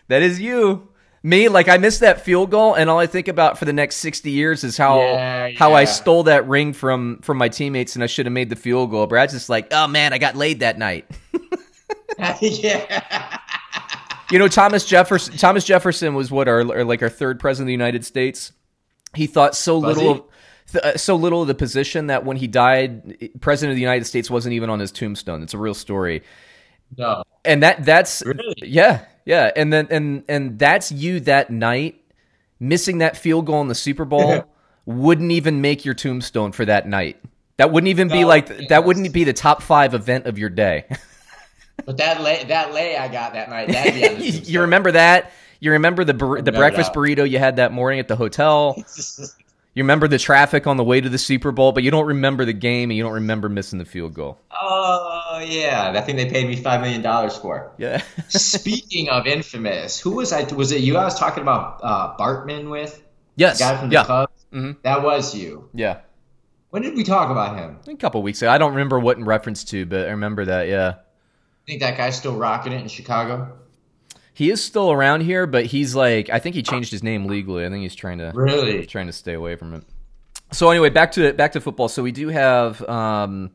That 0.08 0.22
is 0.22 0.40
you. 0.40 0.87
Me, 1.22 1.48
like 1.48 1.68
I 1.68 1.78
missed 1.78 2.00
that 2.00 2.20
field 2.24 2.50
goal, 2.50 2.74
and 2.74 2.88
all 2.88 2.98
I 2.98 3.06
think 3.06 3.26
about 3.28 3.58
for 3.58 3.64
the 3.64 3.72
next 3.72 3.96
sixty 3.96 4.30
years 4.30 4.62
is 4.62 4.76
how 4.76 5.00
Yeah, 5.00 5.50
how 5.56 5.74
I 5.74 5.84
stole 5.84 6.22
that 6.24 6.46
ring 6.46 6.72
from 6.72 7.18
from 7.22 7.38
my 7.38 7.48
teammates, 7.48 7.96
and 7.96 8.04
I 8.04 8.06
should 8.06 8.26
have 8.26 8.32
made 8.32 8.50
the 8.50 8.56
field 8.56 8.90
goal. 8.90 9.06
Brad's 9.06 9.32
just 9.32 9.48
like, 9.48 9.68
oh 9.72 9.88
man, 9.88 10.12
I 10.12 10.18
got 10.18 10.36
laid 10.36 10.60
that 10.60 10.78
night. 10.78 11.06
yeah. 12.40 13.38
You 14.30 14.38
know, 14.38 14.48
Thomas 14.48 14.84
Jefferson. 14.84 15.36
Thomas 15.36 15.64
Jefferson 15.64 16.14
was 16.14 16.30
what 16.30 16.48
our, 16.48 16.62
like 16.64 17.02
our 17.02 17.08
third 17.08 17.40
president 17.40 17.64
of 17.64 17.68
the 17.68 17.72
United 17.72 18.04
States. 18.04 18.52
He 19.14 19.26
thought 19.26 19.54
so 19.56 19.78
little 19.78 20.10
of 20.10 20.22
th- 20.70 20.84
uh, 20.84 20.96
so 20.98 21.16
little 21.16 21.42
of 21.42 21.48
the 21.48 21.54
position 21.54 22.08
that 22.08 22.24
when 22.24 22.36
he 22.36 22.46
died, 22.46 23.30
president 23.40 23.72
of 23.72 23.76
the 23.76 23.80
United 23.82 24.04
States 24.04 24.30
wasn't 24.30 24.52
even 24.52 24.68
on 24.70 24.78
his 24.80 24.92
tombstone. 24.92 25.42
It's 25.42 25.54
a 25.54 25.58
real 25.58 25.74
story. 25.74 26.22
No. 26.96 27.22
and 27.44 27.62
that 27.62 27.84
that's 27.84 28.22
Really? 28.24 28.54
yeah 28.62 29.04
yeah 29.28 29.52
and 29.54 29.72
then 29.72 29.86
and 29.90 30.24
and 30.28 30.58
that's 30.58 30.90
you 30.90 31.20
that 31.20 31.50
night 31.50 32.02
missing 32.58 32.98
that 32.98 33.16
field 33.16 33.46
goal 33.46 33.60
in 33.60 33.68
the 33.68 33.74
super 33.74 34.04
bowl 34.04 34.44
wouldn't 34.86 35.30
even 35.30 35.60
make 35.60 35.84
your 35.84 35.94
tombstone 35.94 36.50
for 36.50 36.64
that 36.64 36.88
night 36.88 37.20
that 37.58 37.70
wouldn't 37.70 37.88
even 37.88 38.08
be 38.08 38.24
like 38.24 38.48
yes. 38.48 38.68
that 38.70 38.84
wouldn't 38.84 39.12
be 39.12 39.24
the 39.24 39.32
top 39.32 39.62
five 39.62 39.94
event 39.94 40.26
of 40.26 40.38
your 40.38 40.50
day 40.50 40.84
But 41.84 41.96
that 41.98 42.20
lay 42.20 42.44
that 42.44 42.74
lay 42.74 42.96
I 42.96 43.08
got 43.08 43.34
that 43.34 43.48
night. 43.48 43.68
That'd 43.68 43.94
be 43.94 44.08
on 44.08 44.18
the 44.18 44.26
you 44.50 44.60
remember 44.62 44.92
that 44.92 45.32
you 45.60 45.72
remember 45.72 46.04
the 46.04 46.14
bur- 46.14 46.42
the 46.42 46.52
No 46.52 46.58
breakfast 46.58 46.92
doubt. 46.92 47.02
burrito 47.02 47.30
you 47.30 47.38
had 47.38 47.56
that 47.56 47.72
morning 47.72 48.00
at 48.00 48.08
the 48.08 48.16
hotel 48.16 48.82
you 49.78 49.84
remember 49.84 50.08
the 50.08 50.18
traffic 50.18 50.66
on 50.66 50.76
the 50.76 50.84
way 50.84 51.00
to 51.00 51.08
the 51.08 51.18
super 51.18 51.52
bowl 51.52 51.72
but 51.72 51.82
you 51.82 51.90
don't 51.90 52.06
remember 52.06 52.44
the 52.44 52.52
game 52.52 52.90
and 52.90 52.96
you 52.96 53.02
don't 53.02 53.14
remember 53.14 53.48
missing 53.48 53.78
the 53.78 53.84
field 53.84 54.12
goal 54.14 54.38
Oh 54.60 55.44
yeah, 55.46 55.92
that 55.92 56.04
thing 56.04 56.16
they 56.16 56.28
paid 56.28 56.48
me 56.48 56.56
five 56.56 56.80
million 56.80 57.00
dollars 57.02 57.36
for. 57.36 57.72
yeah 57.78 58.02
Speaking 58.28 59.08
of 59.08 59.26
infamous, 59.26 60.00
who 60.00 60.10
was 60.12 60.32
I? 60.32 60.42
Was 60.54 60.72
it 60.72 60.80
you? 60.80 60.96
I 60.96 61.04
was 61.04 61.18
talking 61.18 61.42
about 61.42 61.80
uh, 61.82 62.16
Bartman 62.16 62.70
with 62.70 63.02
yes 63.36 63.58
the 63.58 63.64
guy 63.64 63.76
from 63.78 63.88
the 63.90 63.94
yeah 63.94 64.04
Cubs. 64.04 64.32
Mhm. 64.52 64.76
That 64.82 65.02
was 65.02 65.34
you. 65.34 65.68
yeah 65.74 66.00
When 66.70 66.82
did 66.82 66.96
we 66.96 67.04
talk 67.04 67.30
about 67.30 67.56
him? 67.56 67.78
a 67.86 67.94
couple 67.96 68.22
weeks 68.22 68.42
ago 68.42 68.50
i 68.50 68.58
don't 68.58 68.72
remember 68.72 68.98
what 68.98 69.16
in 69.18 69.24
reference 69.24 69.62
to 69.64 69.86
but 69.86 70.06
i 70.08 70.10
remember 70.10 70.44
that 70.46 70.68
yeah 70.68 70.94
I 71.66 71.70
think 71.72 71.80
that 71.82 71.96
guy's 71.98 72.16
still 72.16 72.34
rocking 72.34 72.72
it 72.72 72.80
in 72.80 72.88
Chicago. 72.88 73.58
He 74.38 74.50
is 74.50 74.62
still 74.62 74.92
around 74.92 75.22
here, 75.22 75.48
but 75.48 75.66
he's 75.66 75.96
like 75.96 76.30
I 76.30 76.38
think 76.38 76.54
he 76.54 76.62
changed 76.62 76.92
his 76.92 77.02
name 77.02 77.24
legally. 77.26 77.66
I 77.66 77.70
think 77.70 77.82
he's 77.82 77.96
trying 77.96 78.18
to 78.18 78.30
Really? 78.32 78.86
trying 78.86 79.08
to 79.08 79.12
stay 79.12 79.32
away 79.32 79.56
from 79.56 79.74
it. 79.74 79.82
So 80.52 80.70
anyway, 80.70 80.90
back 80.90 81.10
to 81.12 81.32
back 81.32 81.50
to 81.52 81.60
football. 81.60 81.88
So 81.88 82.04
we 82.04 82.12
do 82.12 82.28
have 82.28 82.80
um, 82.88 83.50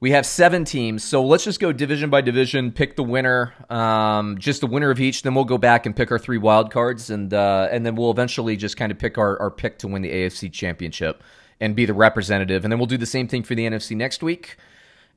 we 0.00 0.10
have 0.10 0.26
seven 0.26 0.64
teams. 0.64 1.04
So 1.04 1.22
let's 1.24 1.44
just 1.44 1.60
go 1.60 1.70
division 1.70 2.10
by 2.10 2.20
division, 2.20 2.72
pick 2.72 2.96
the 2.96 3.04
winner, 3.04 3.54
um, 3.70 4.38
just 4.38 4.60
the 4.60 4.66
winner 4.66 4.90
of 4.90 4.98
each. 4.98 5.22
Then 5.22 5.36
we'll 5.36 5.44
go 5.44 5.56
back 5.56 5.86
and 5.86 5.94
pick 5.94 6.10
our 6.10 6.18
three 6.18 6.38
wild 6.38 6.72
cards, 6.72 7.08
and 7.08 7.32
uh, 7.32 7.68
and 7.70 7.86
then 7.86 7.94
we'll 7.94 8.10
eventually 8.10 8.56
just 8.56 8.76
kind 8.76 8.90
of 8.90 8.98
pick 8.98 9.18
our, 9.18 9.40
our 9.40 9.52
pick 9.52 9.78
to 9.78 9.86
win 9.86 10.02
the 10.02 10.10
AFC 10.10 10.52
Championship 10.52 11.22
and 11.60 11.76
be 11.76 11.86
the 11.86 11.94
representative. 11.94 12.64
And 12.64 12.72
then 12.72 12.80
we'll 12.80 12.86
do 12.86 12.98
the 12.98 13.06
same 13.06 13.28
thing 13.28 13.44
for 13.44 13.54
the 13.54 13.64
NFC 13.64 13.96
next 13.96 14.20
week. 14.20 14.56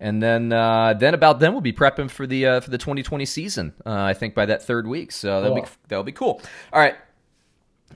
And 0.01 0.23
then, 0.23 0.53
uh, 0.53 0.93
then 0.93 1.13
about 1.13 1.39
then 1.41 1.51
we'll 1.51 1.59
be 1.61 1.73
prepping 1.73 2.09
for 2.09 2.25
the 2.25 2.45
uh, 2.45 2.59
for 2.61 2.69
the 2.69 2.77
2020 2.77 3.25
season. 3.25 3.73
Uh, 3.85 3.91
I 4.01 4.13
think 4.13 4.33
by 4.33 4.45
that 4.45 4.63
third 4.63 4.87
week, 4.87 5.11
so 5.11 5.41
that'll 5.41 5.55
be 5.55 5.61
Cool. 5.61 5.69
that'll 5.89 6.03
be 6.03 6.11
cool. 6.13 6.41
All 6.71 6.79
right, 6.79 6.95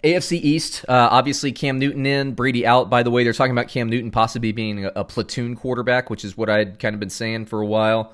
AFC 0.04 0.34
East, 0.34 0.84
uh, 0.90 1.08
obviously 1.12 1.54
Cam 1.54 1.80
Newton 1.80 2.06
in, 2.06 2.34
Brady 2.34 2.68
out. 2.68 2.90
By 2.90 3.04
the 3.04 3.12
way, 3.12 3.24
they're 3.24 3.32
talking 3.32 3.54
about 3.54 3.70
Cam 3.70 3.90
Newton 3.90 4.12
possibly 4.12 4.52
being 4.52 4.86
a, 4.86 4.92
a 4.98 5.06
platoon 5.06 5.56
quarterback, 5.56 6.10
which 6.10 6.26
is 6.26 6.36
what 6.36 6.50
I'd 6.50 6.78
kind 6.78 6.94
of 6.94 7.00
been 7.00 7.10
saying 7.10 7.46
for 7.46 7.62
a 7.62 7.66
while. 7.66 8.12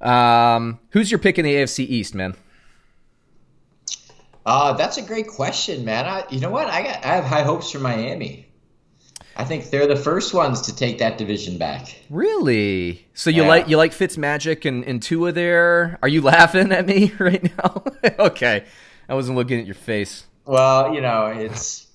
Um, 0.00 0.80
who's 0.90 1.12
your 1.12 1.20
pick 1.20 1.38
in 1.38 1.44
the 1.44 1.54
AFC 1.54 1.86
East, 1.86 2.16
man? 2.16 2.34
Uh, 4.44 4.72
that's 4.72 4.96
a 4.96 5.02
great 5.02 5.28
question, 5.28 5.84
man. 5.84 6.06
I, 6.06 6.24
you 6.28 6.40
know 6.40 6.50
what? 6.50 6.66
I 6.66 6.82
got 6.82 7.04
I 7.04 7.14
have 7.14 7.24
high 7.24 7.42
hopes 7.42 7.70
for 7.70 7.78
Miami. 7.78 8.46
I 9.36 9.44
think 9.44 9.70
they're 9.70 9.86
the 9.86 9.96
first 9.96 10.34
ones 10.34 10.60
to 10.62 10.76
take 10.76 10.98
that 10.98 11.18
division 11.18 11.58
back. 11.58 11.94
Really? 12.10 13.06
So 13.14 13.30
you 13.30 13.42
Yeah. 13.42 13.48
like 13.48 13.68
you 13.68 13.76
like 13.76 13.92
Fitz 13.92 14.16
Magic 14.18 14.64
and, 14.64 14.84
and 14.84 15.02
Tua 15.02 15.32
there? 15.32 15.98
Are 16.02 16.08
you 16.08 16.20
laughing 16.34 16.72
at 16.72 16.86
me 16.86 17.12
right 17.18 17.42
now? 17.58 17.82
okay, 18.18 18.64
I 19.08 19.14
wasn't 19.14 19.36
looking 19.36 19.58
at 19.60 19.66
your 19.66 19.74
face. 19.74 20.26
Well, 20.44 20.94
you 20.94 21.00
know, 21.00 21.26
it's 21.26 21.86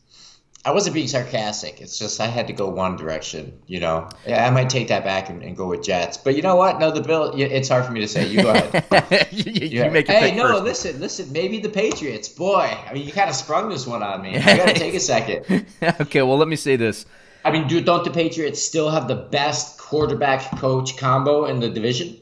I 0.66 0.72
wasn't 0.72 0.96
being 0.96 1.08
sarcastic. 1.08 1.80
It's 1.80 1.98
just 1.98 2.20
I 2.20 2.26
had 2.26 2.48
to 2.48 2.54
go 2.54 2.68
one 2.68 2.98
direction. 2.98 3.58
You 3.68 3.80
know, 3.80 4.10
yeah, 4.28 4.46
I 4.46 4.50
might 4.50 4.70
take 4.70 4.90
that 4.90 5.04
back 5.06 5.30
and, 5.30 5.42
and 5.42 5.56
go 5.56 5.68
with 5.68 5.82
Jets. 5.84 6.18
But 6.18 6.36
you 6.36 6.42
know 6.42 6.56
what? 6.58 6.78
No, 6.80 6.92
the 6.92 7.02
Bill. 7.02 7.32
It's 7.36 7.70
hard 7.70 7.86
for 7.86 7.92
me 7.94 8.02
to 8.02 8.08
say. 8.08 8.28
You 8.28 8.42
go 8.42 8.50
ahead. 8.50 9.28
you, 9.32 9.52
you 9.52 9.68
Yeah. 9.84 9.90
make 9.90 10.10
it. 10.10 10.16
hey, 10.16 10.36
no, 10.36 10.60
listen, 10.60 11.00
listen. 11.00 11.32
Maybe 11.32 11.60
the 11.60 11.70
Patriots. 11.70 12.28
Boy, 12.28 12.76
I 12.86 12.92
mean, 12.94 13.06
you 13.06 13.14
kind 13.14 13.30
of 13.30 13.36
sprung 13.36 13.70
this 13.70 13.86
one 13.88 14.04
on 14.04 14.22
me. 14.22 14.36
I 14.38 14.58
gotta 14.58 14.74
take 14.74 14.94
a 14.96 15.00
second. 15.00 15.66
okay, 16.02 16.22
well, 16.24 16.38
let 16.38 16.48
me 16.50 16.56
say 16.58 16.76
this. 16.76 17.06
I 17.48 17.52
mean, 17.52 17.66
do 17.66 17.80
don't 17.80 18.04
the 18.04 18.12
Patriots 18.12 18.62
still 18.62 18.90
have 18.90 19.08
the 19.08 19.16
best 19.16 19.78
quarterback 19.80 20.58
coach 20.58 20.98
combo 20.98 21.46
in 21.46 21.62
the 21.62 21.70
division? 21.70 22.20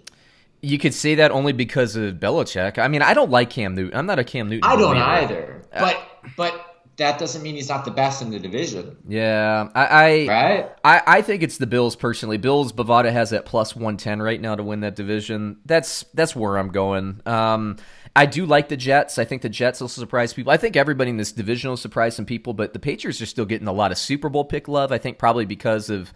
You 0.61 0.77
could 0.77 0.93
say 0.93 1.15
that 1.15 1.31
only 1.31 1.51
because 1.51 1.95
of 1.95 2.15
Belichick. 2.15 2.77
I 2.77 2.87
mean, 2.87 3.01
I 3.01 3.15
don't 3.15 3.31
like 3.31 3.49
Cam 3.49 3.73
Newton. 3.73 3.97
I'm 3.97 4.05
not 4.05 4.19
a 4.19 4.23
Cam 4.23 4.49
Newton. 4.49 4.69
I 4.69 4.75
don't 4.75 4.97
either. 4.97 5.63
But 5.71 5.97
but 6.37 6.83
that 6.97 7.17
doesn't 7.17 7.41
mean 7.41 7.55
he's 7.55 7.69
not 7.69 7.85
the 7.85 7.91
best 7.91 8.21
in 8.21 8.29
the 8.29 8.39
division, 8.39 8.95
Yeah, 9.07 9.67
I, 9.73 9.85
I 9.85 10.27
right? 10.27 10.71
I, 10.83 11.01
I 11.07 11.21
think 11.23 11.41
it's 11.41 11.57
the 11.57 11.67
Bills 11.67 11.95
personally. 11.95 12.37
Bills 12.37 12.71
Bovada 12.71 13.11
has 13.11 13.33
at 13.33 13.45
plus 13.45 13.75
one 13.75 13.97
ten 13.97 14.21
right 14.21 14.39
now 14.39 14.55
to 14.55 14.61
win 14.63 14.81
that 14.81 14.95
division. 14.95 15.57
That's 15.65 16.05
that's 16.13 16.35
where 16.35 16.57
I'm 16.57 16.69
going. 16.69 17.21
Um, 17.25 17.77
I 18.15 18.25
do 18.25 18.45
like 18.45 18.69
the 18.69 18.77
Jets. 18.77 19.17
I 19.17 19.25
think 19.25 19.41
the 19.41 19.49
Jets 19.49 19.81
will 19.81 19.89
surprise 19.89 20.33
people. 20.33 20.51
I 20.51 20.57
think 20.57 20.75
everybody 20.77 21.09
in 21.09 21.17
this 21.17 21.31
division 21.33 21.69
will 21.69 21.77
surprise 21.77 22.15
some 22.15 22.25
people, 22.25 22.53
but 22.53 22.71
the 22.73 22.79
Patriots 22.79 23.21
are 23.21 23.25
still 23.25 23.45
getting 23.45 23.67
a 23.67 23.73
lot 23.73 23.91
of 23.91 23.97
Super 23.97 24.29
Bowl 24.29 24.45
pick 24.45 24.67
love. 24.69 24.91
I 24.91 24.97
think 24.97 25.17
probably 25.17 25.45
because 25.45 25.89
of 25.89 26.13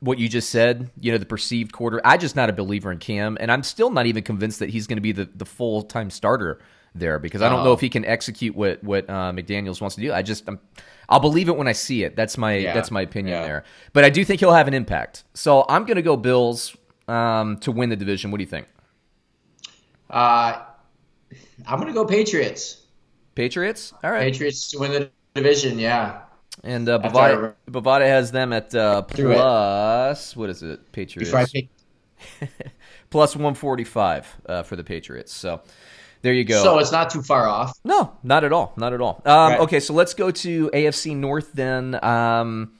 what 0.00 0.18
you 0.18 0.28
just 0.28 0.50
said. 0.50 0.90
You 1.00 1.12
know, 1.12 1.18
the 1.18 1.26
perceived 1.26 1.72
quarter. 1.72 2.00
I 2.04 2.16
just 2.16 2.34
not 2.34 2.50
a 2.50 2.52
believer 2.52 2.90
in 2.90 2.98
Cam, 2.98 3.36
and 3.40 3.52
I'm 3.52 3.62
still 3.62 3.90
not 3.90 4.06
even 4.06 4.24
convinced 4.24 4.58
that 4.58 4.70
he's 4.70 4.86
going 4.88 4.96
to 4.96 5.02
be 5.02 5.12
the 5.12 5.28
the 5.34 5.46
full 5.46 5.82
time 5.82 6.10
starter 6.10 6.58
there 6.94 7.18
because 7.20 7.42
I 7.42 7.48
don't 7.48 7.62
know 7.62 7.70
Oh. 7.70 7.74
if 7.74 7.80
he 7.80 7.88
can 7.88 8.04
execute 8.04 8.56
what 8.56 8.82
what 8.82 9.08
uh, 9.08 9.30
McDaniels 9.32 9.80
wants 9.80 9.94
to 9.96 10.02
do. 10.02 10.12
I 10.12 10.22
just 10.22 10.48
I'm, 10.48 10.58
I'll 11.08 11.20
believe 11.20 11.48
it 11.48 11.56
when 11.56 11.68
I 11.68 11.72
see 11.72 12.02
it. 12.02 12.16
That's 12.16 12.36
my 12.36 12.56
Yeah. 12.56 12.74
that's 12.74 12.90
my 12.90 13.02
opinion 13.02 13.38
Yeah. 13.40 13.46
there. 13.46 13.64
But 13.92 14.04
I 14.04 14.10
do 14.10 14.24
think 14.24 14.40
he'll 14.40 14.52
have 14.52 14.66
an 14.66 14.74
impact. 14.74 15.22
So 15.34 15.64
I'm 15.68 15.84
going 15.84 15.96
to 15.96 16.02
go 16.02 16.16
Bills 16.16 16.76
um, 17.06 17.58
to 17.58 17.70
win 17.70 17.90
the 17.90 17.96
division. 17.96 18.30
What 18.32 18.38
do 18.38 18.42
you 18.44 18.50
think? 18.50 18.66
Uh, 20.10 20.62
I'm 21.66 21.78
gonna 21.78 21.92
go 21.92 22.04
Patriots. 22.04 22.82
Patriots? 23.34 23.92
All 24.02 24.10
right. 24.10 24.20
Patriots 24.32 24.70
to 24.70 24.78
win 24.78 24.92
the 24.92 25.10
division. 25.34 25.78
Yeah. 25.78 26.22
And 26.64 26.88
uh, 26.88 27.00
After 27.02 27.08
Bovada, 27.10 27.54
Bovada 27.70 28.06
has 28.06 28.32
them 28.32 28.52
at 28.52 28.74
uh, 28.74 29.02
plus, 29.02 30.34
what 30.36 30.50
is 30.50 30.62
it? 30.62 30.90
Patriots. 30.92 31.52
Pick. 31.52 31.68
Plus 33.10 33.34
145 33.36 34.36
uh, 34.46 34.62
for 34.64 34.76
the 34.76 34.82
Patriots. 34.82 35.32
So 35.32 35.62
there 36.22 36.32
you 36.32 36.44
go. 36.44 36.62
So 36.62 36.78
it's 36.78 36.90
not 36.92 37.10
too 37.10 37.22
far 37.22 37.46
off. 37.46 37.78
No, 37.84 38.16
not 38.22 38.42
at 38.44 38.52
all. 38.52 38.72
Not 38.76 38.92
at 38.92 39.00
all. 39.00 39.22
Um, 39.24 39.52
Right. 39.52 39.60
Okay, 39.60 39.80
so 39.80 39.94
let's 39.94 40.14
go 40.14 40.30
to 40.30 40.68
AFC 40.70 41.16
North 41.16 41.52
then. 41.52 42.02
Um, 42.04 42.72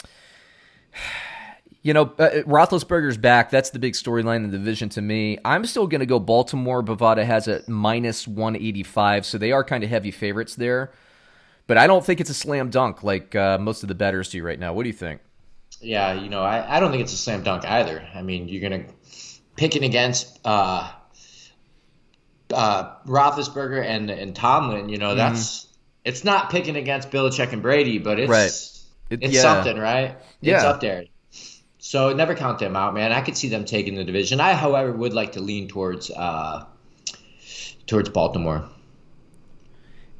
you 1.82 1.94
know, 1.94 2.12
uh, 2.18 2.42
Roethlisberger's 2.46 3.16
back. 3.16 3.50
That's 3.50 3.70
the 3.70 3.78
big 3.78 3.94
storyline 3.94 4.36
in 4.44 4.50
the 4.50 4.58
division 4.58 4.88
to 4.90 5.00
me. 5.02 5.38
I'm 5.44 5.64
still 5.64 5.86
going 5.86 6.00
to 6.00 6.06
go 6.06 6.18
Baltimore. 6.18 6.82
Bovada 6.82 7.24
has 7.24 7.46
a 7.48 7.62
minus 7.68 8.26
185, 8.26 9.24
so 9.24 9.38
they 9.38 9.52
are 9.52 9.62
kind 9.64 9.84
of 9.84 9.90
heavy 9.90 10.10
favorites 10.10 10.56
there. 10.56 10.90
But 11.66 11.78
I 11.78 11.86
don't 11.86 12.04
think 12.04 12.20
it's 12.20 12.30
a 12.30 12.34
slam 12.34 12.70
dunk 12.70 13.02
like 13.04 13.34
uh, 13.36 13.58
most 13.58 13.82
of 13.82 13.88
the 13.88 13.94
bettors 13.94 14.30
do 14.30 14.42
right 14.42 14.58
now. 14.58 14.72
What 14.72 14.82
do 14.84 14.88
you 14.88 14.94
think? 14.94 15.20
Yeah, 15.80 16.14
you 16.14 16.28
know, 16.28 16.42
I, 16.42 16.76
I 16.76 16.80
don't 16.80 16.90
think 16.90 17.02
it's 17.02 17.12
a 17.12 17.16
slam 17.16 17.42
dunk 17.42 17.64
either. 17.64 18.06
I 18.14 18.22
mean, 18.22 18.48
you're 18.48 18.62
gonna 18.68 18.84
picking 19.54 19.84
against 19.84 20.40
uh, 20.44 20.90
uh, 22.52 22.94
Roethlisberger 23.06 23.84
and 23.84 24.10
and 24.10 24.34
Tomlin. 24.34 24.88
You 24.88 24.98
know, 24.98 25.14
that's 25.14 25.66
it's 26.04 26.24
not 26.24 26.50
picking 26.50 26.76
against 26.76 27.10
Belichick 27.10 27.52
and 27.52 27.62
Brady, 27.62 27.98
but 27.98 28.18
it's 28.18 28.30
Right. 28.30 28.50
It- 29.10 29.22
it's 29.24 29.34
yeah. 29.34 29.42
something, 29.42 29.78
right? 29.78 30.16
It's 30.42 30.62
Yeah. 30.62 30.68
up 30.68 30.80
there. 30.80 31.04
So 31.88 32.12
never 32.12 32.34
count 32.34 32.58
them 32.58 32.76
out, 32.76 32.92
man. 32.92 33.12
I 33.12 33.22
could 33.22 33.34
see 33.34 33.48
them 33.48 33.64
taking 33.64 33.94
the 33.94 34.04
division. 34.04 34.40
I, 34.40 34.52
however, 34.52 34.92
would 34.92 35.14
like 35.14 35.32
to 35.32 35.40
lean 35.40 35.68
towards 35.68 36.10
uh, 36.10 36.66
towards 37.86 38.10
Baltimore. 38.10 38.68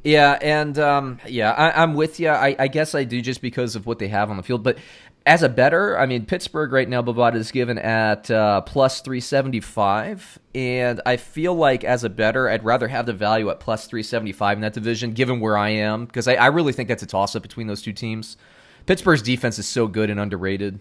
Yeah, 0.03 0.39
and 0.41 0.79
um, 0.79 1.21
yeah, 1.29 1.51
I, 1.51 1.83
I'm 1.83 1.93
with 1.93 2.21
you. 2.21 2.31
I, 2.31 2.57
I 2.59 2.69
guess 2.69 2.95
I 2.95 3.05
do 3.05 3.21
just 3.21 3.43
because 3.43 3.77
of 3.77 3.85
what 3.85 3.99
they 3.99 4.09
have 4.09 4.31
on 4.31 4.39
the 4.39 4.43
field. 4.43 4.63
But 4.63 4.79
as 5.27 5.43
a 5.43 5.51
better, 5.51 5.99
I 5.99 6.07
mean, 6.07 6.25
Pittsburgh 6.25 6.73
right 6.73 6.89
now, 6.89 7.03
Bovada 7.03 7.35
is 7.35 7.51
given 7.51 7.77
at 7.77 8.31
uh, 8.31 8.63
plus 8.63 9.03
375. 9.03 10.39
And 10.55 11.03
I 11.05 11.19
feel 11.19 11.55
like 11.55 11.85
as 11.85 12.03
a 12.03 12.09
better, 12.09 12.49
I'd 12.49 12.65
rather 12.65 12.89
have 12.89 13.05
the 13.05 13.13
value 13.13 13.51
at 13.51 13.61
plus 13.61 13.87
375 13.87 14.57
in 14.57 14.63
that 14.63 14.73
division, 14.73 15.13
given 15.13 15.39
where 15.39 15.59
I 15.59 15.69
am, 15.69 16.07
because 16.07 16.29
I, 16.29 16.37
I 16.37 16.47
really 16.47 16.73
think 16.73 16.89
that's 16.89 17.03
a 17.03 17.07
toss 17.07 17.37
up 17.37 17.43
between 17.43 17.67
those 17.67 17.83
two 17.83 17.93
teams. 17.93 18.39
Pittsburgh's 18.87 19.21
defense 19.21 19.59
is 19.59 19.69
so 19.69 19.87
good 19.87 20.09
and 20.09 20.19
underrated 20.19 20.81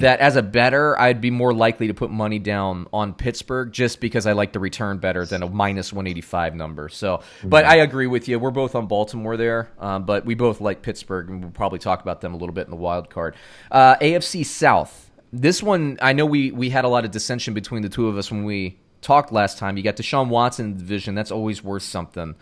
that 0.00 0.20
as 0.20 0.36
a 0.36 0.42
better, 0.42 0.98
I'd 0.98 1.20
be 1.20 1.30
more 1.30 1.52
likely 1.52 1.88
to 1.88 1.94
put 1.94 2.10
money 2.10 2.38
down 2.38 2.86
on 2.92 3.12
Pittsburgh 3.12 3.72
just 3.72 4.00
because 4.00 4.26
I 4.26 4.32
like 4.32 4.52
the 4.52 4.60
return 4.60 4.98
better 4.98 5.26
than 5.26 5.42
a 5.42 5.48
minus 5.48 5.92
185 5.92 6.54
number. 6.54 6.88
So, 6.88 7.22
but 7.44 7.64
I 7.64 7.76
agree 7.76 8.06
with 8.06 8.28
you. 8.28 8.38
We're 8.38 8.50
both 8.50 8.74
on 8.74 8.86
Baltimore 8.86 9.36
there, 9.36 9.70
um, 9.78 10.04
but 10.04 10.24
we 10.24 10.34
both 10.34 10.60
like 10.60 10.82
Pittsburgh, 10.82 11.28
and 11.28 11.42
we'll 11.42 11.50
probably 11.50 11.78
talk 11.78 12.00
about 12.00 12.20
them 12.20 12.34
a 12.34 12.36
little 12.36 12.54
bit 12.54 12.66
in 12.66 12.70
the 12.70 12.76
wild 12.76 13.10
card. 13.10 13.36
Uh, 13.70 13.96
AFC 13.96 14.44
South. 14.44 15.10
This 15.32 15.62
one, 15.62 15.98
I 16.00 16.14
know 16.14 16.24
we 16.24 16.50
we 16.50 16.70
had 16.70 16.84
a 16.84 16.88
lot 16.88 17.04
of 17.04 17.10
dissension 17.10 17.52
between 17.52 17.82
the 17.82 17.90
two 17.90 18.08
of 18.08 18.16
us 18.16 18.30
when 18.30 18.44
we 18.44 18.78
talked 19.02 19.32
last 19.32 19.58
time. 19.58 19.76
You 19.76 19.82
got 19.82 19.96
Deshaun 19.96 20.28
Watson 20.28 20.66
in 20.66 20.72
the 20.72 20.78
division. 20.78 21.14
That's 21.14 21.30
always 21.30 21.62
worth 21.62 21.82
something. 21.82 22.34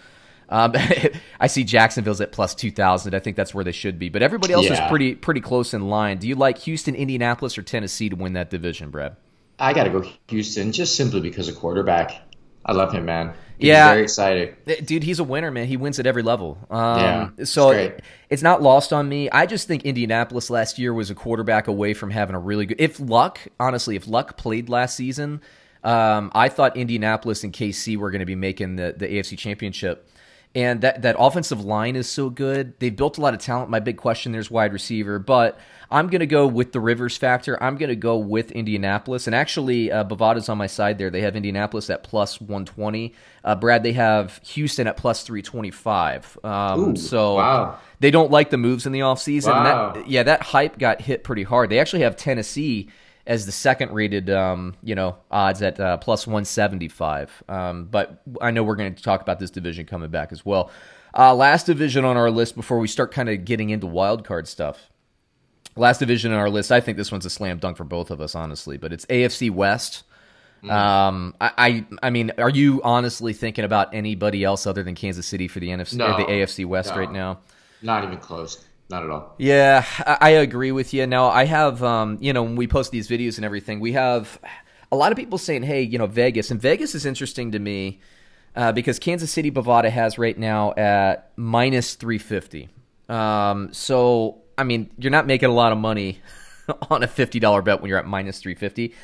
Um, 0.49 0.73
I 1.41 1.47
see 1.49 1.65
Jacksonville's 1.65 2.21
at 2.21 2.33
plus 2.33 2.55
two 2.55 2.71
thousand. 2.71 3.15
I 3.15 3.19
think 3.21 3.37
that's 3.37 3.55
where 3.55 3.65
they 3.65 3.73
should 3.73 3.99
be. 3.99 4.09
But 4.09 4.23
everybody 4.23 4.53
else 4.55 4.67
is 4.71 4.79
pretty 4.89 5.15
pretty 5.15 5.41
close 5.41 5.75
in 5.75 5.89
line. 5.89 6.19
Do 6.19 6.29
you 6.29 6.35
like 6.37 6.59
Houston, 6.59 6.95
Indianapolis, 6.95 7.59
or 7.59 7.63
Tennessee 7.63 8.09
to 8.09 8.17
win 8.17 8.35
that 8.35 8.51
division, 8.51 8.91
Brad? 8.91 9.17
I 9.59 9.73
got 9.73 9.85
to 9.85 9.91
go 9.91 10.05
Houston 10.29 10.73
just 10.73 10.97
simply 10.97 11.21
because 11.21 11.49
of 11.49 11.57
quarterback. 11.57 12.23
I 12.65 12.73
love 12.73 12.93
him, 12.93 13.05
man. 13.07 13.33
He's 13.59 13.69
Yeah. 13.69 13.91
very 13.91 14.03
exciting. 14.03 14.55
Eh, 14.67 14.81
Dude, 14.85 15.03
he's 15.05 15.19
a 15.21 15.25
winner, 15.25 15.51
man. 15.53 15.67
He 15.67 15.77
wins 15.77 15.99
at 16.01 16.07
every 16.07 16.23
level. 16.23 16.59
Um, 16.69 16.99
Yeah, 17.01 17.29
it's 17.39 17.51
so 17.53 17.71
great. 17.71 17.95
it's 18.29 18.43
not 18.43 18.61
lost 18.61 18.93
on 18.93 19.09
me. 19.09 19.31
I 19.31 19.47
just 19.47 19.67
think 19.69 19.85
Indianapolis 19.85 20.51
last 20.51 20.79
year 20.79 20.93
was 20.93 21.09
a 21.09 21.15
quarterback 21.15 21.69
away 21.69 21.95
from 21.95 22.11
having 22.11 22.35
a 22.35 22.41
really 22.41 22.67
good. 22.67 22.81
If 22.81 22.99
Luck, 23.01 23.39
honestly, 23.59 23.95
if 23.97 24.07
Luck 24.09 24.37
played 24.37 24.69
last 24.69 24.97
season, 24.97 25.41
um, 25.85 26.33
I 26.35 26.49
thought 26.49 26.77
Indianapolis 26.77 27.45
and 27.45 27.53
KC 27.53 27.97
were 27.97 28.11
going 28.11 28.19
to 28.21 28.27
be 28.27 28.35
making 28.35 28.77
the, 28.77 28.95
the 28.99 29.07
AFC 29.07 29.39
Championship. 29.39 30.09
And 30.57 30.81
that, 30.81 31.03
that 31.03 31.17
offensive 31.19 31.63
line 31.63 31.97
is 31.97 32.09
so 32.09 32.31
good. 32.31 32.81
They've 32.81 32.97
built 32.97 33.19
a 33.19 33.21
lot 33.21 33.35
of 33.35 33.41
talent. 33.41 33.69
My 33.69 33.79
big 33.79 33.99
question 33.99 34.33
there's 34.33 34.51
wide 34.51 34.73
receiver, 34.73 35.19
but 35.19 35.61
I'm 35.91 36.07
going 36.07 36.21
to 36.21 36.27
go 36.27 36.47
with 36.47 36.73
the 36.73 36.81
Rivers 36.81 37.15
factor. 37.15 37.63
I'm 37.63 37.77
going 37.77 37.91
to 37.91 37.97
go 37.97 38.17
with 38.17 38.53
Indianapolis. 38.53 39.27
And 39.27 39.37
actually, 39.37 39.93
uh, 39.93 40.03
Bovada's 40.05 40.49
on 40.49 40.57
my 40.57 40.67
side 40.67 40.97
there. 40.97 41.11
They 41.11 41.21
have 41.21 41.37
Indianapolis 41.37 41.91
at 41.91 42.03
plus 42.05 42.41
120. 42.41 43.13
Uh, 43.45 43.55
Brad, 43.55 43.83
they 43.83 43.93
have 43.93 44.41
Houston 44.45 44.87
at 44.87 44.97
plus 44.97 45.25
325. 45.25 46.39
Um, 46.43 46.81
Ooh, 46.81 46.97
so 46.97 47.35
wow. 47.35 47.79
they 48.01 48.11
don't 48.11 48.31
like 48.31 48.49
the 48.49 48.57
moves 48.57 48.87
in 48.87 48.93
the 48.93 49.01
offseason. 49.01 49.49
Wow. 49.49 49.93
That, 49.93 50.09
yeah, 50.09 50.23
that 50.23 50.43
hype 50.43 50.79
got 50.79 51.03
hit 51.03 51.23
pretty 51.23 51.43
hard. 51.43 51.69
They 51.69 51.81
actually 51.81 52.01
have 52.01 52.17
Tennessee 52.17 52.89
as 53.27 53.47
the 53.47 53.53
second 53.53 53.93
rated, 53.93 54.31
um, 54.31 54.75
you 54.83 54.95
know, 54.95 55.17
odds 55.31 55.63
at 55.63 55.79
uh, 55.81 55.97
plus 55.97 56.27
175. 56.27 57.43
Um, 57.49 57.85
but 57.87 58.23
I 58.41 58.51
know 58.51 58.63
we're 58.63 58.77
going 58.77 58.95
to 58.95 59.03
talk 59.03 59.21
about 59.23 59.39
this 59.39 59.51
division 59.51 59.87
coming 59.87 60.11
back 60.11 60.33
as 60.33 60.45
well. 60.45 60.71
Uh, 61.17 61.35
last 61.35 61.67
division 61.67 62.05
on 62.05 62.17
our 62.17 62.31
list 62.31 62.55
before 62.57 62.79
we 62.79 62.87
start 62.89 63.11
kind 63.13 63.29
of 63.29 63.45
getting 63.45 63.71
into 63.71 63.87
wild 63.87 64.25
card 64.25 64.47
stuff. 64.47 64.91
Last 65.75 65.99
division 65.99 66.33
on 66.33 66.39
our 66.39 66.49
list, 66.51 66.71
I 66.73 66.81
think 66.81 66.97
this 66.97 67.11
one's 67.13 67.27
a 67.27 67.31
slam 67.31 67.59
dunk 67.59 67.77
for 67.77 67.85
both 67.85 68.11
of 68.11 68.21
us, 68.21 68.35
honestly. 68.35 68.77
But 68.77 68.93
it's 68.93 69.05
AFC 69.07 69.51
West. 69.51 70.05
Um, 70.69 71.35
I, 71.41 71.51
I, 71.59 71.87
I 72.05 72.11
mean, 72.11 72.33
are 72.39 72.51
you 72.51 72.81
honestly 72.83 73.33
thinking 73.33 73.65
about 73.65 73.95
anybody 73.95 74.43
else 74.43 74.67
other 74.67 74.83
than 74.83 74.95
Kansas 74.95 75.27
City 75.27 75.49
for 75.49 75.61
the 75.61 75.69
NFC 75.69 75.95
or 75.95 75.97
No. 75.99 76.17
the 76.17 76.25
AFC 76.25 76.65
West 76.67 76.91
No. 76.93 76.99
right 76.99 77.13
now? 77.13 77.39
Not 77.83 78.05
even 78.05 78.19
close. 78.19 78.65
Not 78.89 79.03
at 79.03 79.11
all. 79.11 79.35
Yeah, 79.39 79.85
I 80.21 80.31
agree 80.31 80.71
with 80.71 80.95
you. 80.95 81.07
Now, 81.07 81.27
I 81.27 81.45
have, 81.45 81.83
um, 81.83 82.19
you 82.21 82.33
know, 82.33 82.45
when 82.45 82.55
we 82.55 82.69
post 82.69 82.93
these 82.93 83.09
videos 83.09 83.37
and 83.37 83.45
everything, 83.45 83.81
we 83.81 83.93
have 83.93 84.39
a 84.93 84.97
lot 84.97 85.11
of 85.11 85.19
people 85.19 85.39
saying, 85.39 85.65
hey, 85.65 85.83
you 85.83 85.99
know, 85.99 86.07
Vegas. 86.07 86.51
And 86.51 86.61
Vegas 86.61 86.95
is 86.95 87.05
interesting 87.05 87.53
to 87.53 87.59
me 87.59 88.01
uh, 88.55 88.73
because 88.73 88.99
Kansas 88.99 89.31
City 89.31 89.51
Bovada 89.51 89.91
has 89.91 90.19
right 90.19 90.39
now 90.39 90.73
at 90.75 91.33
minus 91.37 91.95
350. 91.95 92.69
Um, 93.09 93.73
so, 93.73 94.43
I 94.57 94.63
mean, 94.63 94.91
you're 94.99 95.11
not 95.11 95.27
making 95.27 95.49
a 95.49 95.55
lot 95.55 95.73
of 95.73 95.79
money 95.79 96.21
on 96.91 97.03
a 97.03 97.09
$50 97.09 97.65
bet 97.65 97.81
when 97.81 97.89
you're 97.89 97.99
at 97.99 98.07
minus 98.07 98.41
350. 98.41 98.95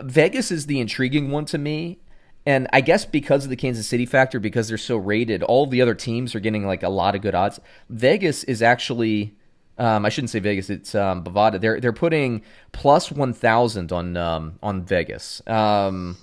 Vegas 0.00 0.50
is 0.50 0.66
the 0.66 0.80
intriguing 0.80 1.30
one 1.30 1.44
to 1.46 1.58
me. 1.58 1.98
And 2.46 2.68
I 2.74 2.82
guess 2.82 3.06
because 3.06 3.44
of 3.44 3.50
the 3.50 3.56
Kansas 3.56 3.86
City 3.86 4.04
factor, 4.04 4.38
because 4.38 4.68
they're 4.68 4.76
so 4.76 4.96
rated, 4.98 5.42
all 5.42 5.66
the 5.66 5.80
other 5.80 5.94
teams 5.94 6.34
are 6.34 6.40
getting 6.40 6.66
like 6.66 6.82
a 6.82 6.90
lot 6.90 7.14
of 7.14 7.22
good 7.22 7.34
odds. 7.34 7.58
Vegas 7.88 8.44
is 8.44 8.60
actually, 8.60 9.34
um, 9.78 10.04
I 10.04 10.10
shouldn't 10.10 10.28
say 10.30 10.40
Vegas, 10.40 10.68
it's 10.68 10.94
um, 10.94 11.24
Bovada. 11.24 11.58
They're 11.58 11.80
they're 11.80 11.92
putting 11.94 12.42
plus 12.72 13.10
one 13.10 13.32
thousand 13.32 13.92
on 13.92 14.16
um, 14.18 14.58
on 14.62 14.82
Vegas, 14.82 15.40
um, 15.46 16.18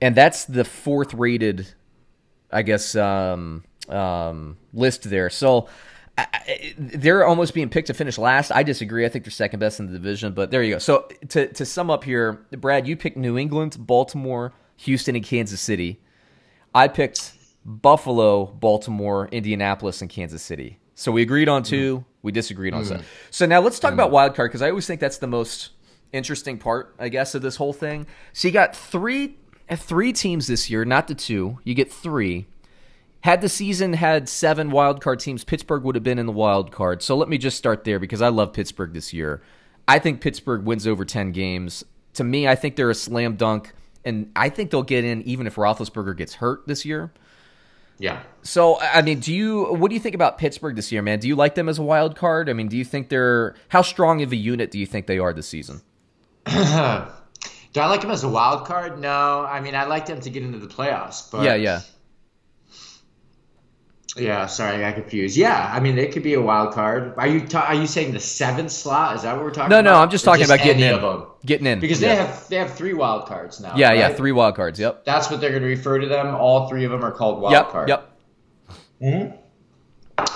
and 0.00 0.16
that's 0.16 0.46
the 0.46 0.64
fourth 0.64 1.14
rated, 1.14 1.72
I 2.50 2.62
guess, 2.62 2.96
um, 2.96 3.62
um, 3.88 4.56
list 4.72 5.08
there. 5.08 5.30
So 5.30 5.68
I, 6.18 6.74
they're 6.76 7.24
almost 7.24 7.54
being 7.54 7.68
picked 7.68 7.86
to 7.86 7.94
finish 7.94 8.18
last. 8.18 8.50
I 8.50 8.64
disagree. 8.64 9.06
I 9.06 9.08
think 9.08 9.24
they're 9.24 9.30
second 9.30 9.60
best 9.60 9.78
in 9.78 9.86
the 9.86 9.92
division, 9.92 10.32
but 10.32 10.50
there 10.50 10.64
you 10.64 10.74
go. 10.74 10.78
So 10.80 11.08
to 11.28 11.46
to 11.46 11.64
sum 11.64 11.90
up 11.90 12.02
here, 12.02 12.44
Brad, 12.58 12.88
you 12.88 12.96
picked 12.96 13.16
New 13.16 13.38
England, 13.38 13.76
Baltimore, 13.78 14.52
Houston, 14.80 15.14
and 15.14 15.24
Kansas 15.24 15.60
City. 15.60 16.00
I 16.74 16.88
picked 16.88 17.32
Buffalo, 17.64 18.46
Baltimore, 18.46 19.28
Indianapolis, 19.30 20.00
and 20.00 20.10
Kansas 20.10 20.42
City. 20.42 20.78
So 20.94 21.12
we 21.12 21.22
agreed 21.22 21.48
on 21.48 21.62
two. 21.62 21.98
Mm. 21.98 22.04
We 22.22 22.32
disagreed 22.32 22.74
on 22.74 22.84
mm. 22.84 22.86
some. 22.86 23.02
So 23.30 23.46
now 23.46 23.60
let's 23.60 23.78
talk 23.78 23.90
mm. 23.90 23.94
about 23.94 24.10
wild 24.10 24.34
card 24.34 24.50
because 24.50 24.62
I 24.62 24.70
always 24.70 24.86
think 24.86 25.00
that's 25.00 25.18
the 25.18 25.26
most 25.26 25.70
interesting 26.12 26.58
part, 26.58 26.94
I 26.98 27.08
guess, 27.08 27.34
of 27.34 27.42
this 27.42 27.56
whole 27.56 27.72
thing. 27.72 28.06
So 28.32 28.48
you 28.48 28.52
got 28.52 28.74
three 28.74 29.36
three 29.76 30.12
teams 30.12 30.46
this 30.46 30.68
year, 30.68 30.84
not 30.84 31.06
the 31.08 31.14
two. 31.14 31.58
You 31.62 31.74
get 31.74 31.92
three. 31.92 32.46
Had 33.20 33.42
the 33.42 33.48
season 33.48 33.92
had 33.92 34.28
seven 34.28 34.70
wild 34.70 35.02
card 35.02 35.20
teams, 35.20 35.44
Pittsburgh 35.44 35.84
would 35.84 35.94
have 35.94 36.02
been 36.02 36.18
in 36.18 36.26
the 36.26 36.32
wild 36.32 36.72
card. 36.72 37.02
So 37.02 37.16
let 37.16 37.28
me 37.28 37.38
just 37.38 37.58
start 37.58 37.84
there 37.84 37.98
because 37.98 38.22
I 38.22 38.28
love 38.28 38.54
Pittsburgh 38.54 38.94
this 38.94 39.12
year. 39.12 39.42
I 39.86 39.98
think 39.98 40.20
Pittsburgh 40.20 40.64
wins 40.64 40.86
over 40.86 41.04
ten 41.04 41.32
games. 41.32 41.84
To 42.14 42.24
me, 42.24 42.48
I 42.48 42.54
think 42.56 42.76
they're 42.76 42.90
a 42.90 42.94
slam 42.94 43.36
dunk, 43.36 43.72
and 44.04 44.30
I 44.36 44.48
think 44.48 44.70
they'll 44.70 44.82
get 44.82 45.04
in 45.04 45.22
even 45.22 45.46
if 45.46 45.56
Roethlisberger 45.56 46.16
gets 46.16 46.34
hurt 46.34 46.66
this 46.66 46.84
year. 46.84 47.12
Yeah. 47.98 48.22
So 48.42 48.80
I 48.80 49.02
mean, 49.02 49.20
do 49.20 49.32
you 49.32 49.74
what 49.74 49.88
do 49.88 49.94
you 49.94 50.00
think 50.00 50.14
about 50.14 50.38
Pittsburgh 50.38 50.74
this 50.74 50.90
year, 50.90 51.02
man? 51.02 51.18
Do 51.18 51.28
you 51.28 51.36
like 51.36 51.54
them 51.54 51.68
as 51.68 51.78
a 51.78 51.82
wild 51.82 52.16
card? 52.16 52.48
I 52.48 52.54
mean, 52.54 52.68
do 52.68 52.76
you 52.76 52.84
think 52.84 53.10
they're 53.10 53.54
how 53.68 53.82
strong 53.82 54.22
of 54.22 54.32
a 54.32 54.36
unit 54.36 54.70
do 54.70 54.78
you 54.78 54.86
think 54.86 55.06
they 55.06 55.18
are 55.18 55.32
this 55.32 55.46
season? 55.46 55.82
do 56.46 56.52
I 56.52 57.06
like 57.74 58.00
them 58.00 58.10
as 58.10 58.24
a 58.24 58.28
wild 58.28 58.66
card? 58.66 58.98
No. 58.98 59.44
I 59.44 59.60
mean, 59.60 59.74
I 59.74 59.84
like 59.84 60.06
them 60.06 60.20
to 60.20 60.30
get 60.30 60.42
into 60.42 60.58
the 60.58 60.66
playoffs. 60.66 61.30
But 61.30 61.44
yeah, 61.44 61.54
yeah. 61.54 61.80
Yeah, 64.16 64.46
sorry, 64.46 64.76
I 64.76 64.90
got 64.90 65.00
confused. 65.00 65.36
Yeah, 65.36 65.70
I 65.72 65.78
mean, 65.78 65.96
it 65.96 66.12
could 66.12 66.22
be 66.22 66.34
a 66.34 66.40
wild 66.40 66.74
card. 66.74 67.14
Are 67.16 67.28
you 67.28 67.46
ta- 67.46 67.66
are 67.68 67.74
you 67.74 67.86
saying 67.86 68.12
the 68.12 68.20
seventh 68.20 68.72
slot? 68.72 69.16
Is 69.16 69.22
that 69.22 69.36
what 69.36 69.44
we're 69.44 69.50
talking 69.50 69.70
no, 69.70 69.78
about? 69.78 69.90
No, 69.90 69.96
no, 69.96 70.02
I'm 70.02 70.10
just 70.10 70.24
talking 70.24 70.40
just 70.40 70.52
about 70.52 70.64
getting 70.64 70.82
in. 70.82 71.26
Getting 71.46 71.66
in 71.66 71.80
because 71.80 72.02
yeah. 72.02 72.08
they 72.08 72.16
have 72.16 72.48
they 72.48 72.56
have 72.56 72.74
three 72.74 72.92
wild 72.92 73.26
cards 73.26 73.60
now. 73.60 73.76
Yeah, 73.76 73.88
right? 73.88 73.98
yeah, 73.98 74.08
three 74.12 74.32
wild 74.32 74.56
cards. 74.56 74.80
Yep. 74.80 75.04
That's 75.04 75.30
what 75.30 75.40
they're 75.40 75.50
going 75.50 75.62
to 75.62 75.68
refer 75.68 75.98
to 75.98 76.06
them. 76.06 76.34
All 76.34 76.68
three 76.68 76.84
of 76.84 76.90
them 76.90 77.04
are 77.04 77.12
called 77.12 77.40
wild 77.40 77.52
yep, 77.52 77.68
card. 77.70 77.88
Yep. 77.88 78.18
Mm-hmm. 79.02 79.36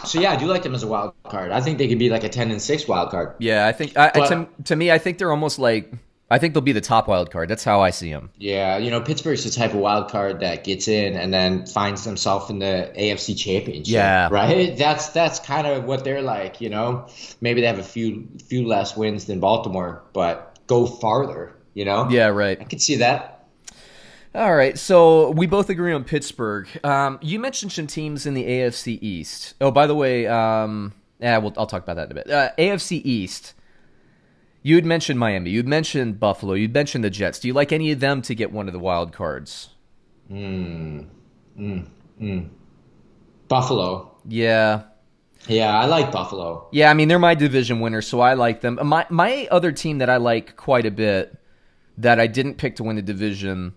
So 0.06 0.20
yeah, 0.20 0.32
I 0.32 0.36
do 0.36 0.46
like 0.46 0.62
them 0.62 0.74
as 0.74 0.82
a 0.82 0.86
wild 0.86 1.12
card. 1.24 1.50
I 1.50 1.60
think 1.60 1.78
they 1.78 1.88
could 1.88 1.98
be 1.98 2.10
like 2.10 2.24
a 2.24 2.28
ten 2.28 2.50
and 2.50 2.62
six 2.62 2.86
wild 2.86 3.10
card. 3.10 3.34
Yeah, 3.38 3.66
I 3.66 3.72
think 3.72 3.96
I, 3.96 4.10
but, 4.14 4.28
to, 4.28 4.48
to 4.64 4.76
me, 4.76 4.90
I 4.92 4.98
think 4.98 5.18
they're 5.18 5.32
almost 5.32 5.58
like 5.58 5.92
I 6.34 6.38
think 6.38 6.52
they'll 6.52 6.62
be 6.62 6.72
the 6.72 6.80
top 6.80 7.06
wild 7.06 7.30
card. 7.30 7.48
That's 7.48 7.62
how 7.62 7.80
I 7.80 7.90
see 7.90 8.10
them. 8.10 8.30
Yeah, 8.36 8.76
you 8.78 8.90
know, 8.90 9.00
Pittsburgh's 9.00 9.44
the 9.44 9.50
type 9.50 9.72
of 9.72 9.78
wild 9.78 10.10
card 10.10 10.40
that 10.40 10.64
gets 10.64 10.88
in 10.88 11.14
and 11.14 11.32
then 11.32 11.64
finds 11.64 12.02
themselves 12.02 12.50
in 12.50 12.58
the 12.58 12.92
AFC 12.98 13.38
Championship. 13.38 13.86
Yeah, 13.86 14.28
right. 14.32 14.76
That's 14.76 15.10
that's 15.10 15.38
kind 15.38 15.64
of 15.64 15.84
what 15.84 16.02
they're 16.02 16.22
like. 16.22 16.60
You 16.60 16.70
know, 16.70 17.06
maybe 17.40 17.60
they 17.60 17.68
have 17.68 17.78
a 17.78 17.84
few 17.84 18.26
few 18.48 18.66
less 18.66 18.96
wins 18.96 19.26
than 19.26 19.38
Baltimore, 19.38 20.02
but 20.12 20.58
go 20.66 20.86
farther. 20.86 21.54
You 21.72 21.84
know. 21.84 22.08
Yeah, 22.10 22.26
right. 22.26 22.60
I 22.60 22.64
could 22.64 22.82
see 22.82 22.96
that. 22.96 23.46
All 24.34 24.56
right, 24.56 24.76
so 24.76 25.30
we 25.30 25.46
both 25.46 25.70
agree 25.70 25.92
on 25.92 26.02
Pittsburgh. 26.02 26.66
Um, 26.82 27.20
you 27.22 27.38
mentioned 27.38 27.70
some 27.70 27.86
teams 27.86 28.26
in 28.26 28.34
the 28.34 28.44
AFC 28.44 28.98
East. 29.00 29.54
Oh, 29.60 29.70
by 29.70 29.86
the 29.86 29.94
way, 29.94 30.26
um, 30.26 30.94
yeah, 31.20 31.38
we'll, 31.38 31.52
I'll 31.56 31.68
talk 31.68 31.84
about 31.84 31.94
that 31.94 32.06
in 32.06 32.10
a 32.10 32.14
bit. 32.16 32.28
Uh, 32.28 32.50
AFC 32.58 33.00
East. 33.04 33.54
You 34.64 34.74
had 34.74 34.84
mentioned 34.84 35.20
Miami. 35.20 35.50
You'd 35.50 35.68
mentioned 35.68 36.18
Buffalo. 36.18 36.54
You'd 36.54 36.74
mentioned 36.74 37.04
the 37.04 37.10
Jets. 37.10 37.38
Do 37.38 37.46
you 37.46 37.54
like 37.54 37.70
any 37.70 37.92
of 37.92 38.00
them 38.00 38.20
to 38.22 38.34
get 38.34 38.50
one 38.50 38.66
of 38.66 38.72
the 38.72 38.80
wild 38.80 39.12
cards? 39.12 39.68
Mm, 40.28 41.06
mm, 41.56 41.86
mm. 42.20 42.48
Buffalo. 43.46 44.16
Yeah. 44.26 44.82
Yeah, 45.46 45.78
I 45.78 45.84
like 45.84 46.10
Buffalo. 46.10 46.66
Yeah, 46.72 46.90
I 46.90 46.94
mean 46.94 47.06
they're 47.06 47.20
my 47.20 47.36
division 47.36 47.78
winners, 47.78 48.08
so 48.08 48.20
I 48.20 48.34
like 48.34 48.62
them. 48.62 48.80
My 48.82 49.06
my 49.10 49.46
other 49.52 49.70
team 49.70 49.98
that 49.98 50.10
I 50.10 50.16
like 50.16 50.56
quite 50.56 50.86
a 50.86 50.90
bit 50.90 51.36
that 51.98 52.18
I 52.18 52.26
didn't 52.26 52.54
pick 52.56 52.76
to 52.76 52.82
win 52.82 52.96
the 52.96 53.02
division 53.02 53.74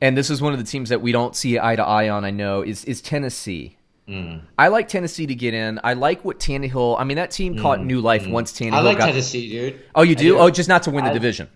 and 0.00 0.16
this 0.16 0.30
is 0.30 0.40
one 0.40 0.52
of 0.52 0.58
the 0.58 0.64
teams 0.64 0.88
that 0.90 1.00
we 1.00 1.12
don't 1.12 1.34
see 1.34 1.58
eye 1.58 1.76
to 1.76 1.82
eye 1.82 2.08
on. 2.08 2.24
I 2.24 2.30
know 2.30 2.62
is 2.62 2.84
is 2.84 3.00
Tennessee. 3.00 3.77
Mm. 4.08 4.40
I 4.58 4.68
like 4.68 4.88
Tennessee 4.88 5.26
to 5.26 5.34
get 5.34 5.52
in. 5.52 5.78
I 5.84 5.92
like 5.92 6.24
what 6.24 6.40
Tannehill. 6.40 6.98
I 6.98 7.04
mean, 7.04 7.16
that 7.16 7.30
team 7.30 7.56
mm. 7.56 7.62
caught 7.62 7.84
new 7.84 8.00
life 8.00 8.24
mm. 8.24 8.30
once 8.30 8.52
Tannehill. 8.52 8.72
I 8.72 8.80
like 8.80 8.98
got, 8.98 9.06
Tennessee, 9.06 9.50
dude. 9.50 9.80
Oh, 9.94 10.02
you 10.02 10.14
do? 10.14 10.24
do? 10.24 10.38
Oh, 10.38 10.50
just 10.50 10.68
not 10.68 10.84
to 10.84 10.90
win 10.90 11.04
the 11.04 11.12
division. 11.12 11.48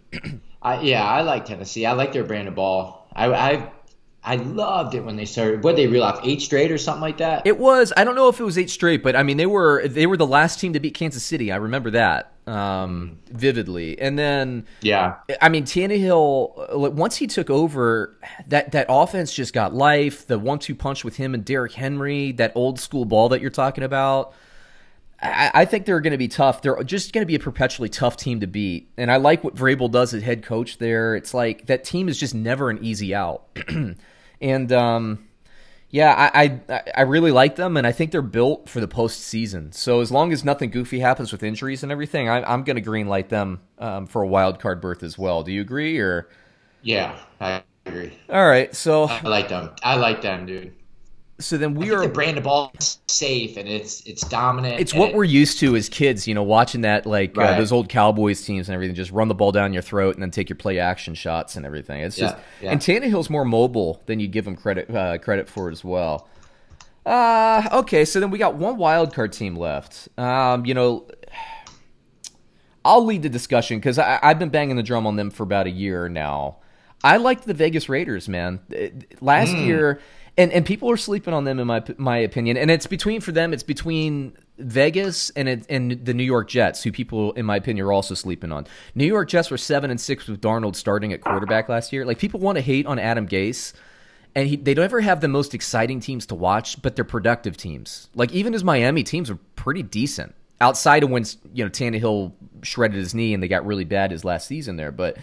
I, 0.63 0.81
yeah, 0.81 1.05
I 1.05 1.23
like 1.23 1.45
Tennessee. 1.45 1.87
I 1.87 1.93
like 1.93 2.13
their 2.13 2.25
brand 2.25 2.49
of 2.49 2.55
ball. 2.55 3.09
I, 3.15 3.33
I 3.33 3.73
I 4.25 4.37
loved 4.37 4.95
it 4.95 5.05
when 5.05 5.17
they 5.17 5.25
started. 5.25 5.65
What 5.65 5.75
they 5.75 5.89
reel 5.89 6.05
off 6.05 6.21
eight 6.23 6.43
straight 6.43 6.71
or 6.71 6.79
something 6.79 7.03
like 7.03 7.17
that. 7.19 7.45
It 7.45 7.59
was. 7.59 7.93
I 7.97 8.05
don't 8.05 8.15
know 8.15 8.29
if 8.29 8.39
it 8.39 8.45
was 8.45 8.57
eight 8.57 8.71
straight, 8.71 9.03
but 9.03 9.17
I 9.17 9.25
mean 9.25 9.37
they 9.37 9.47
were 9.47 9.87
they 9.89 10.07
were 10.07 10.17
the 10.17 10.27
last 10.27 10.61
team 10.61 10.75
to 10.75 10.81
beat 10.81 10.95
Kansas 10.95 11.25
City. 11.25 11.51
I 11.51 11.57
remember 11.57 11.91
that 11.91 12.33
um, 12.47 13.19
vividly. 13.31 14.01
And 14.01 14.17
then 14.17 14.67
yeah, 14.81 15.17
I 15.41 15.49
mean 15.49 15.65
Tannehill 15.65 16.93
once 16.95 17.17
he 17.17 17.27
took 17.27 17.51
over 17.51 18.17
that 18.47 18.73
that 18.73 18.87
offense 18.89 19.35
just 19.35 19.53
got 19.53 19.75
life. 19.75 20.27
The 20.27 20.39
one 20.39 20.61
two 20.61 20.77
punch 20.77 21.05
with 21.05 21.17
him 21.17 21.35
and 21.35 21.45
Derrick 21.45 21.73
Henry, 21.73 22.31
that 22.33 22.53
old 22.55 22.79
school 22.79 23.05
ball 23.05 23.29
that 23.31 23.41
you're 23.41 23.51
talking 23.51 23.85
about. 23.85 24.35
I, 25.25 25.67
think 25.67 25.87
they're 25.87 26.01
going 26.01 26.11
to 26.11 26.19
be 26.19 26.27
tough. 26.27 26.63
They're 26.63 26.83
just 26.83 27.13
going 27.13 27.23
to 27.23 27.27
be 27.27 27.37
a 27.37 27.39
perpetually 27.39 27.89
tough 27.89 28.17
team 28.17 28.41
to 28.41 28.49
beat. 28.49 28.91
And 28.97 29.09
I 29.09 29.19
like 29.19 29.45
what 29.45 29.55
Vrabel 29.55 29.89
does 29.89 30.13
as 30.15 30.21
head 30.25 30.43
coach 30.43 30.79
there. 30.79 31.15
It's 31.15 31.33
like 31.33 31.67
that 31.67 31.85
team 31.85 32.09
is 32.09 32.19
just 32.19 32.35
never 32.35 32.71
an 32.71 32.83
easy 32.83 33.15
out. 33.15 33.47
And 34.43 34.71
um, 34.73 35.29
yeah, 35.89 36.31
I, 36.35 36.61
I, 36.69 36.83
I 36.97 37.03
really 37.03 37.31
like 37.31 37.57
them, 37.57 37.77
and 37.77 37.87
I 37.87 37.93
think 37.93 38.11
they're 38.11 38.21
built 38.21 38.69
for 38.69 38.81
the 38.81 38.89
postseason. 38.89 39.73
So 39.73 40.01
as 40.01 40.11
long 40.11 40.33
as 40.33 40.45
nothing 40.45 40.71
goofy 40.71 41.01
happens 41.01 41.33
with 41.33 41.43
injuries 41.43 41.83
and 41.83 41.91
everything, 41.91 42.29
I, 42.29 42.53
am 42.53 42.65
going 42.65 42.77
to 42.77 42.83
green 42.83 43.09
light 43.09 43.29
them 43.29 43.61
um, 43.79 44.07
for 44.07 44.23
a 44.23 44.27
wild 44.27 44.59
card 44.59 44.81
berth 44.81 45.03
as 45.03 45.17
well. 45.17 45.43
Do 45.43 45.53
you 45.53 45.61
agree? 45.61 45.99
Or 45.99 46.29
yeah, 46.83 47.19
I 47.41 47.63
agree. 47.87 48.13
All 48.29 48.47
right, 48.47 48.75
so 48.75 49.05
I 49.05 49.23
like 49.23 49.49
them. 49.49 49.71
I 49.83 49.95
like 49.97 50.21
them, 50.21 50.45
dude 50.45 50.75
so 51.43 51.59
then 51.59 51.75
we 51.75 51.93
are 51.93 52.01
the 52.01 52.09
brand 52.09 52.39
of 52.39 52.45
ball 52.45 52.73
safe 53.09 53.57
and 53.57 53.69
it's 53.69 54.01
it's 54.07 54.23
dominant. 54.29 54.81
It's 54.81 54.95
what 54.95 55.13
we're 55.15 55.25
used 55.25 55.59
to 55.61 55.77
as 55.77 55.89
kids, 55.89 56.27
you 56.27 56.35
know, 56.35 56.43
watching 56.43 56.83
that 56.83 57.05
like 57.07 57.37
uh, 57.37 57.41
right. 57.41 57.55
uh, 57.55 57.59
those 57.59 57.73
old 57.73 57.89
Cowboys 57.89 58.43
teams 58.43 58.69
and 58.69 58.75
everything, 58.75 58.95
just 58.95 59.11
run 59.11 59.29
the 59.29 59.35
ball 59.35 59.53
down 59.53 59.73
your 59.73 59.83
throat 59.83 60.15
and 60.15 60.23
then 60.23 60.31
take 60.31 60.49
your 60.49 60.57
play 60.57 60.79
action 60.79 61.15
shots 61.15 61.57
and 61.57 61.67
everything. 61.67 62.01
It's 62.01 62.17
just 62.17 62.37
yeah, 62.37 62.43
yeah. 62.63 62.71
and 62.73 62.81
Tannehill's 62.81 63.29
more 63.29 63.45
mobile 63.45 64.03
than 64.07 64.21
you 64.21 64.29
give 64.29 64.47
him 64.47 64.57
credit 64.57 64.95
uh, 64.95 65.19
credit 65.19 65.49
for 65.49 65.71
as 65.71 65.85
well. 65.85 66.29
Uh 67.05 67.69
okay, 67.73 68.05
so 68.05 68.21
then 68.21 68.31
we 68.31 68.39
got 68.39 68.55
one 68.55 68.77
wild 68.77 69.13
card 69.13 69.33
team 69.33 69.57
left. 69.57 70.09
Um, 70.17 70.65
you 70.65 70.75
know, 70.75 71.09
I'll 72.85 73.05
lead 73.05 73.23
the 73.23 73.29
discussion 73.29 73.79
because 73.79 73.99
I've 73.99 74.39
been 74.39 74.51
banging 74.51 74.77
the 74.77 74.83
drum 74.83 75.07
on 75.07 75.17
them 75.17 75.31
for 75.31 75.43
about 75.43 75.67
a 75.67 75.71
year 75.71 76.09
now. 76.09 76.59
I 77.05 77.17
liked 77.17 77.45
the 77.45 77.55
Vegas 77.55 77.89
Raiders, 77.89 78.29
man. 78.29 78.61
Last 79.21 79.51
mm. 79.51 79.67
year 79.67 80.01
and 80.39 80.53
and 80.53 80.65
people 80.65 80.91
are 80.91 80.97
sleeping 80.97 81.35
on 81.35 81.45
them 81.45 81.59
in 81.59 81.67
my 81.67 81.83
my 81.99 82.19
opinion. 82.19 82.57
And 82.57 82.71
it's 82.71 82.87
between 82.87 83.21
for 83.21 83.33
them, 83.33 83.53
it's 83.53 83.63
between 83.63 84.37
Vegas 84.59 85.31
and 85.31 85.49
it, 85.49 85.67
and 85.69 86.05
the 86.05 86.15
New 86.15 86.25
York 86.25 86.49
Jets, 86.49 86.83
who 86.83 86.93
people 86.93 87.33
in 87.33 87.45
my 87.45 87.57
opinion 87.57 87.87
are 87.87 87.93
also 87.93 88.15
sleeping 88.15 88.53
on. 88.53 88.67
New 88.95 89.07
York 89.07 89.29
Jets 89.29 89.51
were 89.51 89.59
seven 89.59 89.91
and 89.91 90.01
six 90.01 90.27
with 90.27 90.41
Darnold 90.41 90.77
starting 90.77 91.13
at 91.13 91.21
quarterback 91.21 91.69
last 91.69 91.93
year. 91.93 92.05
Like 92.05 92.19
people 92.19 92.41
want 92.41 92.57
to 92.57 92.63
hate 92.63 92.87
on 92.87 92.99
Adam 92.99 93.29
Gase. 93.29 93.73
And 94.35 94.49
he, 94.49 94.57
they 94.57 94.73
never 94.73 95.03
have 95.03 95.21
the 95.21 95.29
most 95.29 95.53
exciting 95.53 96.01
teams 96.01 96.25
to 96.27 96.35
watch, 96.35 96.81
but 96.81 96.97
they're 96.97 97.05
productive 97.05 97.59
teams. 97.59 98.09
Like 98.15 98.33
even 98.33 98.55
his 98.55 98.65
Miami 98.65 99.03
teams 99.03 99.29
are 99.29 99.39
pretty 99.57 99.83
decent 99.83 100.35
outside 100.59 101.03
of 101.03 101.11
when 101.11 101.27
you 101.53 101.65
know 101.65 101.71
Tannehill 101.71 102.33
shredded 102.63 102.97
his 102.97 103.15
knee 103.15 103.35
and 103.35 103.43
they 103.43 103.49
got 103.49 103.67
really 103.67 103.85
bad 103.85 104.11
his 104.11 104.25
last 104.25 104.47
season 104.47 104.77
there. 104.77 104.91
But 104.91 105.19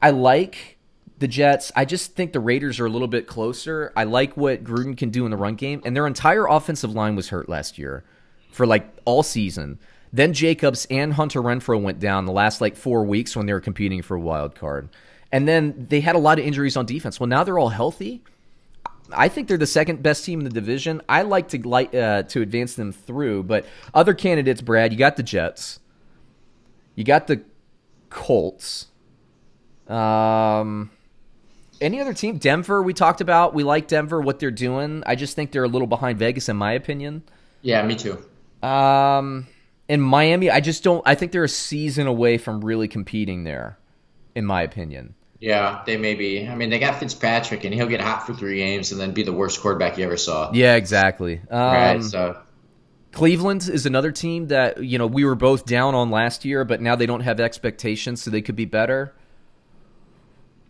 I 0.00 0.10
like 0.10 0.77
the 1.18 1.28
Jets. 1.28 1.72
I 1.74 1.84
just 1.84 2.14
think 2.14 2.32
the 2.32 2.40
Raiders 2.40 2.80
are 2.80 2.86
a 2.86 2.90
little 2.90 3.08
bit 3.08 3.26
closer. 3.26 3.92
I 3.96 4.04
like 4.04 4.36
what 4.36 4.64
Gruden 4.64 4.96
can 4.96 5.10
do 5.10 5.24
in 5.24 5.30
the 5.30 5.36
run 5.36 5.54
game, 5.54 5.82
and 5.84 5.94
their 5.94 6.06
entire 6.06 6.46
offensive 6.46 6.92
line 6.92 7.16
was 7.16 7.28
hurt 7.28 7.48
last 7.48 7.78
year 7.78 8.04
for 8.50 8.66
like 8.66 8.88
all 9.04 9.22
season. 9.22 9.78
Then 10.12 10.32
Jacobs 10.32 10.86
and 10.90 11.12
Hunter 11.12 11.42
Renfrow 11.42 11.80
went 11.80 12.00
down 12.00 12.24
the 12.24 12.32
last 12.32 12.60
like 12.60 12.76
four 12.76 13.04
weeks 13.04 13.36
when 13.36 13.46
they 13.46 13.52
were 13.52 13.60
competing 13.60 14.02
for 14.02 14.16
a 14.16 14.20
wild 14.20 14.54
card. 14.54 14.88
And 15.30 15.46
then 15.46 15.86
they 15.90 16.00
had 16.00 16.16
a 16.16 16.18
lot 16.18 16.38
of 16.38 16.46
injuries 16.46 16.76
on 16.76 16.86
defense. 16.86 17.20
Well, 17.20 17.26
now 17.26 17.44
they're 17.44 17.58
all 17.58 17.68
healthy. 17.68 18.22
I 19.12 19.28
think 19.28 19.48
they're 19.48 19.58
the 19.58 19.66
second 19.66 20.02
best 20.02 20.24
team 20.24 20.40
in 20.40 20.44
the 20.44 20.50
division. 20.50 21.02
I 21.08 21.22
like 21.22 21.48
to 21.48 21.68
like 21.68 21.94
uh, 21.94 22.22
to 22.24 22.42
advance 22.42 22.74
them 22.74 22.92
through, 22.92 23.44
but 23.44 23.66
other 23.94 24.14
candidates, 24.14 24.60
Brad, 24.60 24.92
you 24.92 24.98
got 24.98 25.16
the 25.16 25.22
Jets, 25.22 25.80
you 26.94 27.04
got 27.04 27.26
the 27.26 27.42
Colts. 28.10 28.86
Um, 29.88 30.90
any 31.80 32.00
other 32.00 32.14
team? 32.14 32.38
Denver, 32.38 32.82
we 32.82 32.92
talked 32.92 33.20
about. 33.20 33.54
We 33.54 33.64
like 33.64 33.88
Denver, 33.88 34.20
what 34.20 34.38
they're 34.38 34.50
doing. 34.50 35.02
I 35.06 35.14
just 35.14 35.36
think 35.36 35.52
they're 35.52 35.64
a 35.64 35.68
little 35.68 35.86
behind 35.86 36.18
Vegas, 36.18 36.48
in 36.48 36.56
my 36.56 36.72
opinion. 36.72 37.22
Yeah, 37.62 37.84
me 37.84 37.96
too. 37.96 38.22
Um, 38.66 39.46
in 39.88 40.00
Miami, 40.00 40.50
I 40.50 40.60
just 40.60 40.84
don't. 40.84 41.02
I 41.06 41.14
think 41.14 41.32
they're 41.32 41.44
a 41.44 41.48
season 41.48 42.06
away 42.06 42.38
from 42.38 42.64
really 42.64 42.88
competing 42.88 43.44
there, 43.44 43.78
in 44.34 44.44
my 44.44 44.62
opinion. 44.62 45.14
Yeah, 45.40 45.82
they 45.86 45.96
may 45.96 46.14
be. 46.14 46.48
I 46.48 46.54
mean, 46.56 46.70
they 46.70 46.78
got 46.78 46.98
Fitzpatrick, 46.98 47.64
and 47.64 47.72
he'll 47.72 47.86
get 47.86 48.00
hot 48.00 48.26
for 48.26 48.34
three 48.34 48.56
games 48.56 48.90
and 48.90 49.00
then 49.00 49.12
be 49.12 49.22
the 49.22 49.32
worst 49.32 49.60
quarterback 49.60 49.96
you 49.96 50.04
ever 50.04 50.16
saw. 50.16 50.50
Yeah, 50.52 50.74
exactly. 50.74 51.40
Um, 51.50 51.60
right. 51.60 52.02
So 52.02 52.36
Cleveland 53.12 53.68
is 53.68 53.86
another 53.86 54.12
team 54.12 54.48
that 54.48 54.82
you 54.82 54.98
know 54.98 55.06
we 55.06 55.24
were 55.24 55.34
both 55.34 55.64
down 55.64 55.94
on 55.94 56.10
last 56.10 56.44
year, 56.44 56.64
but 56.64 56.80
now 56.80 56.96
they 56.96 57.06
don't 57.06 57.20
have 57.20 57.40
expectations, 57.40 58.22
so 58.22 58.30
they 58.30 58.42
could 58.42 58.56
be 58.56 58.64
better. 58.64 59.14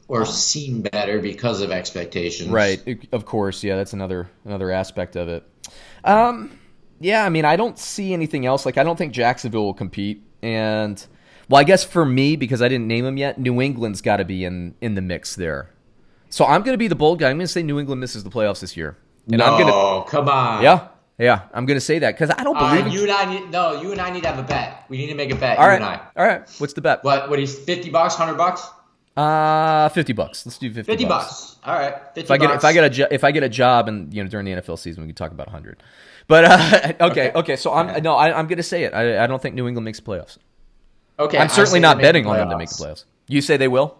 Or 0.09 0.25
seem 0.25 0.81
better 0.81 1.21
because 1.21 1.61
of 1.61 1.71
expectations. 1.71 2.49
Right. 2.49 3.07
Of 3.12 3.27
course. 3.27 3.62
Yeah, 3.62 3.77
that's 3.77 3.92
another 3.92 4.31
another 4.47 4.71
aspect 4.71 5.16
of 5.16 5.29
it. 5.29 5.44
Um, 6.03 6.59
yeah, 6.99 7.25
I 7.25 7.29
mean, 7.29 7.44
I 7.44 7.57
don't 7.57 7.79
see 7.79 8.12
anything 8.14 8.47
else. 8.47 8.64
Like, 8.64 8.79
I 8.79 8.85
don't 8.85 8.97
think 8.97 9.12
Jacksonville 9.12 9.64
will 9.64 9.75
compete, 9.75 10.23
and 10.42 11.05
well, 11.51 11.61
I 11.61 11.64
guess 11.64 11.85
for 11.85 12.05
me 12.07 12.37
because 12.37 12.62
I 12.62 12.68
didn't 12.68 12.87
name 12.88 13.05
them 13.05 13.18
yet, 13.18 13.38
New 13.38 13.61
England's 13.61 14.01
got 14.01 14.16
to 14.16 14.25
be 14.25 14.44
in 14.44 14.75
in 14.81 14.94
the 14.94 15.03
mix 15.03 15.37
there. 15.37 15.71
So 16.31 16.44
I'm 16.47 16.62
going 16.62 16.73
to 16.75 16.79
be 16.79 16.88
the 16.88 16.94
bold 16.97 17.18
guy. 17.21 17.29
I'm 17.31 17.37
going 17.37 17.47
to 17.47 17.53
say 17.53 17.62
New 17.62 17.79
England 17.79 18.01
misses 18.01 18.25
the 18.25 18.31
playoffs 18.31 18.61
this 18.61 18.77
year, 18.79 18.97
and 19.29 19.38
no, 19.38 19.44
I'm 19.44 20.05
to. 20.05 20.11
come 20.11 20.29
on. 20.31 20.62
Yeah, 20.62 20.88
yeah, 21.18 21.42
I'm 21.53 21.66
going 21.66 21.77
to 21.77 21.85
say 21.85 21.99
that 21.99 22.14
because 22.14 22.31
I 22.31 22.42
don't 22.44 22.57
Uh, 22.57 22.71
believe. 22.71 22.87
in- 22.87 22.92
you 22.92 23.03
and 23.03 23.11
I 23.12 23.25
need 23.31 23.51
no. 23.51 23.81
You 23.83 23.92
and 23.92 24.01
I 24.01 24.09
need 24.11 24.23
to 24.23 24.29
have 24.31 24.38
a 24.38 24.42
bet. 24.49 24.85
We 24.88 24.97
need 24.97 25.09
to 25.09 25.14
make 25.14 25.31
a 25.31 25.37
bet. 25.37 25.59
all 25.59 25.64
you 25.64 25.71
right, 25.71 25.77
and 25.77 25.85
I. 25.85 26.01
all 26.16 26.27
right. 26.27 26.49
What's 26.59 26.73
the 26.73 26.81
bet? 26.81 27.05
What? 27.05 27.29
What 27.29 27.38
is 27.38 27.59
fifty 27.59 27.90
bucks? 27.90 28.14
Hundred 28.14 28.38
bucks? 28.38 28.66
Uh, 29.18 29.88
fifty 29.88 30.12
bucks. 30.12 30.46
Let's 30.46 30.59
do 30.59 30.72
fifty. 30.72 30.92
Fifty 30.92 31.04
bucks. 31.04 31.57
All 31.64 31.74
right. 31.74 31.94
Fifty 32.14 32.20
If 32.20 32.31
I 32.31 32.37
get 32.38 32.48
bucks. 32.50 32.62
if 32.62 32.68
I 32.68 32.72
get 32.72 32.85
a 32.85 32.90
jo- 32.90 33.09
if 33.11 33.24
I 33.24 33.33
get 33.33 33.42
a 33.42 33.48
job 33.48 33.88
and 33.88 34.14
you 34.14 34.22
know 34.22 34.28
during 34.31 34.46
the 34.46 34.52
NFL 34.52 34.78
season 34.78 35.02
we 35.02 35.09
can 35.09 35.16
talk 35.16 35.33
about 35.33 35.48
hundred. 35.48 35.83
But 36.28 36.44
uh, 36.44 36.92
okay, 37.11 37.33
okay, 37.35 37.57
So 37.57 37.72
I'm 37.72 38.02
no, 38.02 38.14
I, 38.14 38.38
I'm 38.38 38.46
going 38.46 38.59
to 38.59 38.62
say 38.62 38.85
it. 38.85 38.94
I, 38.94 39.24
I 39.24 39.26
don't 39.26 39.40
think 39.42 39.54
New 39.54 39.66
England 39.66 39.85
makes 39.85 39.98
playoffs. 39.98 40.38
okay, 41.18 41.38
I'm 41.38 41.48
certainly 41.48 41.81
not 41.81 41.98
betting 42.00 42.24
the 42.24 42.31
on 42.31 42.37
them 42.37 42.50
to 42.50 42.59
make 42.59 42.68
the 42.68 42.76
playoffs. 42.76 43.04
You 43.28 43.40
say 43.40 43.57
they 43.57 43.68
will. 43.68 43.98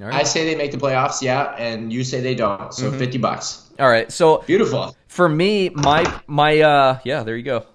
All 0.00 0.08
I 0.12 0.24
say 0.24 0.44
they 0.44 0.56
make 0.56 0.72
the 0.72 0.78
playoffs, 0.78 1.22
yeah, 1.22 1.54
and 1.56 1.92
you 1.92 2.02
say 2.02 2.20
they 2.20 2.34
don't. 2.34 2.74
So 2.74 2.90
Mm-hmm. 2.90 2.98
fifty 2.98 3.18
bucks. 3.18 3.70
All 3.78 3.88
right. 3.88 4.10
So 4.12 4.38
Beautiful. 4.46 4.96
for 5.06 5.28
me, 5.28 5.70
my 5.70 6.04
my 6.26 6.60
uh 6.60 6.98
yeah, 7.04 7.22
there 7.22 7.36
you 7.36 7.44
go. 7.44 7.66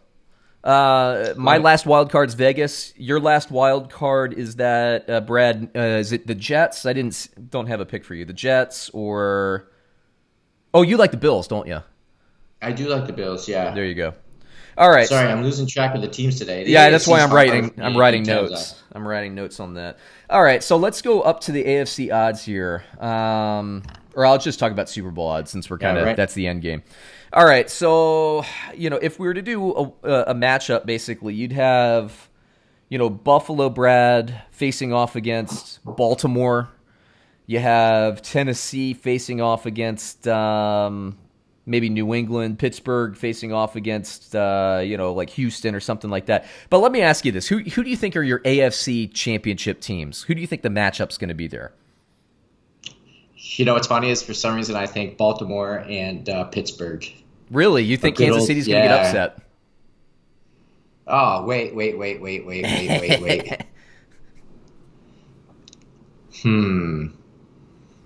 Uh, 0.67 1.33
my 1.37 1.57
last 1.59 1.85
wild 1.85 2.11
card's 2.11 2.33
Vegas. 2.33 2.93
Your 2.97 3.21
last 3.21 3.49
wild 3.49 3.89
card 3.89 4.33
is 4.33 4.57
that 4.57 5.09
uh, 5.09 5.21
Brad? 5.21 5.71
Uh, 5.73 5.79
is 5.79 6.11
it 6.11 6.27
the 6.27 6.35
Jets? 6.35 6.85
I 6.85 6.91
didn't 6.91 7.29
don't 7.49 7.67
have 7.67 7.79
a 7.79 7.85
pick 7.85 8.03
for 8.03 8.15
you. 8.15 8.25
The 8.25 8.33
Jets 8.33 8.89
or 8.89 9.71
oh, 10.73 10.81
you 10.81 10.97
like 10.97 11.11
the 11.11 11.17
Bills, 11.17 11.47
don't 11.47 11.67
you? 11.67 11.81
I 12.61 12.73
do 12.73 12.89
like 12.89 13.07
the 13.07 13.13
Bills, 13.13 13.47
yeah. 13.47 13.73
There 13.73 13.85
you 13.85 13.95
go. 13.95 14.13
All 14.77 14.89
right. 14.89 15.07
Sorry, 15.07 15.31
I'm 15.31 15.41
losing 15.41 15.67
track 15.67 15.95
of 15.95 16.01
the 16.01 16.07
teams 16.09 16.37
today. 16.37 16.65
The 16.65 16.71
Yeah, 16.71 16.89
that's 16.89 17.07
why 17.07 17.21
I'm 17.21 17.33
writing. 17.33 17.73
I'm 17.77 17.95
writing 17.95 18.23
notes. 18.23 18.73
that. 18.73 18.81
I'm 18.91 19.07
writing 19.07 19.35
notes 19.35 19.61
on 19.61 19.75
that. 19.75 19.97
All 20.29 20.43
right, 20.43 20.61
so 20.61 20.75
let's 20.75 21.01
go 21.01 21.21
up 21.21 21.39
to 21.41 21.53
the 21.53 21.63
AFC 21.63 22.13
odds 22.13 22.43
here, 22.43 22.83
um, 22.99 23.83
or 24.17 24.25
I'll 24.25 24.39
just 24.39 24.57
talk 24.57 24.71
about 24.71 24.89
Super 24.89 25.11
Bowl 25.11 25.27
odds 25.27 25.51
since 25.51 25.69
we're 25.69 25.77
kind 25.77 25.97
of 25.97 26.05
right. 26.05 26.17
that's 26.17 26.33
the 26.33 26.47
end 26.47 26.63
game. 26.63 26.81
All 27.31 27.45
right, 27.45 27.69
so 27.69 28.43
you 28.75 28.89
know 28.89 28.97
if 28.97 29.19
we 29.19 29.27
were 29.27 29.35
to 29.35 29.43
do 29.43 29.71
a, 29.71 29.83
a, 30.03 30.21
a 30.29 30.33
matchup, 30.33 30.85
basically 30.87 31.35
you'd 31.35 31.51
have 31.51 32.27
you 32.89 32.97
know 32.97 33.11
Buffalo 33.11 33.69
Brad 33.69 34.41
facing 34.51 34.91
off 34.91 35.15
against 35.15 35.85
Baltimore. 35.85 36.67
You 37.45 37.59
have 37.59 38.21
Tennessee 38.23 38.93
facing 38.93 39.39
off 39.39 39.67
against 39.67 40.27
um, 40.27 41.17
maybe 41.67 41.87
New 41.87 42.15
England, 42.15 42.57
Pittsburgh 42.57 43.15
facing 43.15 43.53
off 43.53 43.75
against 43.75 44.35
uh, 44.35 44.81
you 44.83 44.97
know 44.97 45.13
like 45.13 45.29
Houston 45.29 45.75
or 45.75 45.79
something 45.79 46.09
like 46.09 46.25
that. 46.25 46.47
But 46.71 46.79
let 46.79 46.91
me 46.91 47.01
ask 47.01 47.23
you 47.23 47.31
this: 47.31 47.47
who 47.47 47.59
who 47.59 47.83
do 47.83 47.89
you 47.91 47.95
think 47.95 48.15
are 48.15 48.23
your 48.23 48.39
AFC 48.39 49.13
Championship 49.13 49.79
teams? 49.79 50.23
Who 50.23 50.33
do 50.33 50.41
you 50.41 50.47
think 50.47 50.63
the 50.63 50.69
matchup's 50.69 51.19
going 51.19 51.29
to 51.29 51.35
be 51.35 51.47
there? 51.47 51.71
You 53.37 53.65
know 53.65 53.73
what's 53.75 53.87
funny 53.87 54.09
is 54.09 54.23
for 54.23 54.33
some 54.33 54.55
reason 54.55 54.75
I 54.75 54.87
think 54.87 55.17
Baltimore 55.17 55.85
and 55.87 56.27
uh, 56.27 56.45
Pittsburgh. 56.45 57.05
Really, 57.51 57.83
you 57.83 57.95
think 57.95 58.17
Kansas 58.17 58.39
old- 58.41 58.47
City's 58.47 58.67
going 58.67 58.81
to 58.81 58.87
yeah. 58.87 58.97
get 58.97 59.05
upset? 59.07 59.39
Oh 61.05 61.45
wait, 61.45 61.73
wait, 61.75 61.97
wait, 61.97 62.21
wait, 62.21 62.45
wait, 62.45 62.63
wait, 62.63 62.99
wait, 63.01 63.21
wait. 63.21 63.63
hmm. 66.41 67.07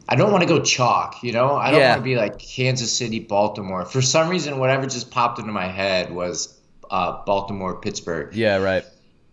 I 0.08 0.16
don't 0.16 0.32
want 0.32 0.44
to 0.44 0.48
go 0.50 0.62
chalk, 0.62 1.24
you 1.24 1.32
know. 1.32 1.56
I 1.56 1.72
don't 1.72 1.80
Yeah. 1.80 1.92
want 1.92 2.00
to 2.02 2.04
be 2.04 2.18
like 2.18 2.38
Kansas 2.38 2.92
City, 2.92 3.20
Baltimore. 3.20 3.86
For 3.86 4.02
some 4.02 4.28
reason, 4.28 4.60
whatever 4.60 4.86
just 4.86 5.10
popped 5.10 5.40
into 5.40 5.54
my 5.54 5.68
head 5.68 6.14
was 6.14 6.60
uh, 6.90 7.24
Baltimore, 7.26 7.80
Pittsburgh. 7.80 8.36
Yeah, 8.36 8.58
right. 8.58 8.84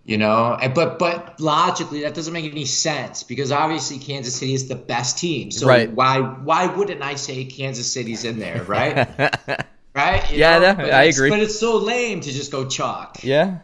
You 0.08 0.16
know, 0.16 0.56
And- 0.60 0.72
but 0.72 0.98
but 0.98 1.38
logically 1.38 2.00
that 2.00 2.14
doesn't 2.14 2.32
make 2.32 2.50
any 2.50 2.64
sense 2.64 3.22
because 3.22 3.52
obviously 3.52 3.98
Kansas 3.98 4.34
City 4.34 4.54
is 4.54 4.66
the 4.66 4.74
best 4.74 5.18
team. 5.18 5.50
So 5.50 5.66
Right. 5.66 5.92
why 5.92 6.18
why 6.20 6.64
wouldn't 6.66 7.02
I 7.02 7.14
say 7.16 7.44
Kansas 7.44 7.92
City's 7.92 8.24
in 8.24 8.38
there, 8.38 8.64
right? 8.64 8.96
right? 9.94 10.30
You 10.32 10.38
Yeah, 10.38 10.54
know? 10.54 10.60
that- 10.60 10.76
But 10.78 10.92
I 10.94 11.02
agree. 11.04 11.28
But 11.28 11.40
it's 11.40 11.60
so 11.60 11.76
lame 11.76 12.20
to 12.22 12.32
just 12.32 12.50
go 12.50 12.64
chalk. 12.64 13.22
Yeah, 13.22 13.58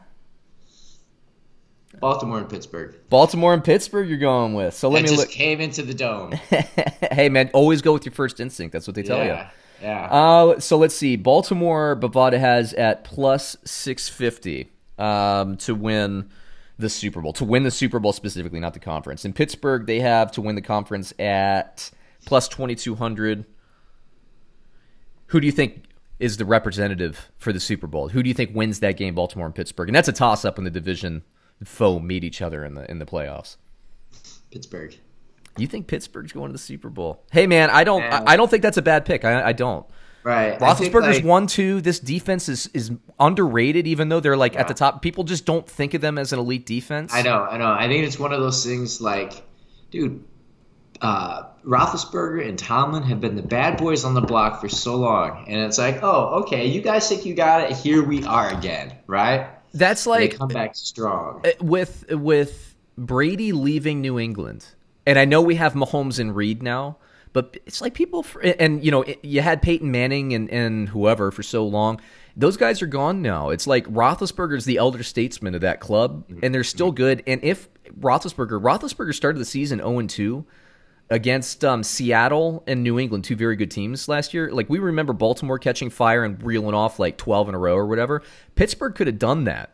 Baltimore 2.01 2.39
and 2.39 2.49
Pittsburgh. 2.51 2.95
Baltimore 3.09 3.55
and 3.55 3.65
Pittsburgh. 3.65 4.09
You're 4.09 4.19
going 4.19 4.53
with. 4.53 4.75
So 4.75 4.89
let 4.91 5.01
That 5.05 5.11
me 5.11 5.17
just 5.17 5.29
look. 5.29 5.31
came 5.35 5.61
into 5.63 5.83
the 5.83 5.95
dome. 5.95 6.33
hey 7.13 7.29
man, 7.31 7.51
always 7.55 7.81
go 7.83 7.93
with 7.95 8.05
your 8.05 8.13
first 8.13 8.39
instinct. 8.41 8.73
That's 8.75 8.87
what 8.87 8.95
they 8.97 9.03
tell 9.03 9.19
you. 9.21 9.31
yeah, 9.31 9.49
yeah. 9.81 10.07
Uh, 10.11 10.61
so 10.61 10.77
let's 10.77 10.95
see. 10.95 11.17
Baltimore, 11.17 11.97
Bovada 11.99 12.39
has 12.39 12.75
at 12.75 13.05
plus 13.05 13.57
650 13.65 14.71
um, 14.99 15.57
to 15.59 15.75
win 15.75 16.31
the 16.79 16.89
Super 16.89 17.21
Bowl. 17.21 17.33
To 17.35 17.45
win 17.45 17.63
the 17.63 17.71
Super 17.71 17.99
Bowl 17.99 18.13
specifically, 18.13 18.61
not 18.61 18.75
the 18.75 18.81
conference. 18.81 19.25
In 19.25 19.33
Pittsburgh, 19.33 19.87
they 19.87 20.01
have 20.01 20.33
to 20.33 20.41
win 20.41 20.55
the 20.55 20.63
conference 20.63 21.13
at 21.19 21.91
plus 22.25 22.49
2200. 22.49 23.45
Who 25.29 25.41
do 25.41 25.47
you 25.47 25.53
think 25.53 25.85
is 26.19 26.37
the 26.37 26.45
representative 26.45 27.31
for 27.39 27.53
the 27.53 27.61
Super 27.61 27.87
Bowl? 27.87 28.09
Who 28.09 28.23
do 28.23 28.29
you 28.29 28.35
think 28.35 28.55
wins 28.55 28.81
that 28.81 28.97
game, 28.97 29.15
Baltimore 29.15 29.47
and 29.47 29.55
Pittsburgh? 29.55 29.89
And 29.89 29.97
that's 29.97 30.09
a 30.09 30.13
toss 30.13 30.45
up 30.45 30.57
when 30.57 30.65
the 30.65 30.71
division 30.71 31.23
foe 31.65 31.99
meet 31.99 32.25
each 32.25 32.43
other 32.43 32.65
in 32.65 32.75
the 32.75 32.91
in 32.91 32.99
the 32.99 33.07
playoffs. 33.07 33.57
Pittsburgh. 34.51 34.97
You 35.57 35.67
think 35.69 35.87
Pittsburgh's 35.87 36.33
going 36.33 36.49
to 36.49 36.53
the 36.53 36.59
Super 36.59 36.91
Bowl? 36.91 37.23
Hey 37.31 37.47
man, 37.47 37.71
I 37.71 37.85
don't. 37.85 38.03
I, 38.03 38.33
I 38.33 38.37
don't 38.37 38.51
think 38.51 38.63
that's 38.63 38.77
a 38.77 38.83
bad 38.83 39.05
pick. 39.05 39.25
I, 39.25 39.49
I 39.49 39.53
don't. 39.53 39.87
Right. 40.25 40.59
Roethlisberger's 40.59 41.17
like- 41.19 41.25
one 41.25 41.47
two. 41.47 41.81
This 41.83 42.01
defense 42.01 42.49
is 42.49 42.69
is 42.73 42.91
underrated, 43.21 43.87
even 43.87 44.09
though 44.09 44.21
they're 44.21 44.37
like 44.39 44.57
at 44.57 44.69
the 44.69 44.75
top. 44.75 45.03
People 45.03 45.23
just 45.25 45.45
don't 45.45 45.69
think 45.69 45.93
of 45.95 46.01
them 46.01 46.17
as 46.17 46.33
an 46.33 46.39
elite 46.39 46.65
defense. 46.67 47.13
I 47.15 47.21
know, 47.23 47.45
I 47.45 47.59
know. 47.59 47.71
I 47.71 47.87
think 47.89 48.07
it's 48.07 48.19
one 48.19 48.33
of 48.33 48.41
those 48.41 48.65
things 48.65 49.03
like, 49.03 49.45
dude, 49.91 50.25
uh, 51.03 51.43
Roethlisberger 51.67 52.49
and 52.49 52.59
Tomlin 52.59 53.03
have 53.03 53.21
been 53.21 53.37
the 53.37 53.43
bad 53.43 53.77
boys 53.77 54.05
on 54.05 54.15
the 54.15 54.21
block 54.23 54.61
for 54.63 54.69
so 54.69 54.97
long, 54.97 55.45
and 55.47 55.61
it's 55.61 55.77
like, 55.79 56.03
oh, 56.03 56.41
okay, 56.43 56.67
you 56.67 56.81
guys 56.81 57.07
think 57.09 57.27
you 57.27 57.35
got 57.35 57.71
it. 57.71 57.77
Here 57.77 58.03
we 58.03 58.25
are 58.25 58.49
again, 58.51 58.95
right? 59.07 59.49
That's 59.75 60.07
like 60.07 60.31
they 60.33 60.37
come 60.39 60.49
back 60.49 60.75
strong. 60.75 61.43
uh, 61.45 61.51
with 61.63 62.07
with 62.11 62.75
Brady 62.97 63.53
leaving 63.53 64.01
New 64.01 64.19
England, 64.19 64.65
and 65.05 65.19
I 65.19 65.27
know 65.27 65.43
we 65.43 65.57
have 65.57 65.75
Mahomes 65.75 66.19
and 66.19 66.35
Reid 66.35 66.63
now, 66.63 66.97
but 67.35 67.59
it's 67.67 67.83
like 67.83 67.93
people 67.93 68.25
and 68.59 68.83
you 68.83 68.91
know 68.91 69.05
you 69.23 69.43
had 69.43 69.61
Peyton 69.61 69.91
Manning 69.91 70.33
and 70.33 70.49
and 70.49 70.89
whoever 70.89 71.31
for 71.31 71.43
so 71.43 71.67
long. 71.67 72.01
Those 72.37 72.57
guys 72.57 72.81
are 72.81 72.87
gone 72.87 73.21
now. 73.23 73.51
It's 73.51 73.67
like 73.67 73.87
Roethlisberger's 73.87 74.65
the 74.65 74.79
elder 74.79 75.03
statesman 75.03 75.55
of 75.55 75.61
that 75.61 75.79
club, 75.81 76.25
and 76.43 76.55
they're 76.55 76.65
still 76.65 76.91
good. 76.91 77.23
And 77.27 77.45
if 77.45 77.69
Roethlisberger, 78.01 78.61
Roethlisberger 78.61 79.15
started 79.15 79.39
the 79.39 79.45
season 79.45 79.79
zero 79.79 79.99
and 79.99 80.09
two 80.11 80.47
against 81.11 81.65
um, 81.65 81.83
Seattle 81.83 82.65
and 82.67 82.83
New 82.83 82.99
England, 82.99 83.25
two 83.25 83.37
very 83.37 83.57
good 83.57 83.71
teams 83.71 84.09
last 84.09 84.33
year. 84.33 84.51
Like 84.51 84.71
we 84.71 84.79
remember 84.79 85.13
Baltimore 85.13 85.59
catching 85.59 85.91
fire 85.91 86.25
and 86.25 86.43
reeling 86.43 86.75
off 86.75 86.99
like 86.99 87.19
twelve 87.19 87.49
in 87.49 87.55
a 87.55 87.59
row 87.59 87.77
or 87.77 87.87
whatever. 87.87 88.23
Pittsburgh 88.55 88.95
could 88.95 89.07
have 89.07 89.19
done 89.19 89.45
that. 89.45 89.74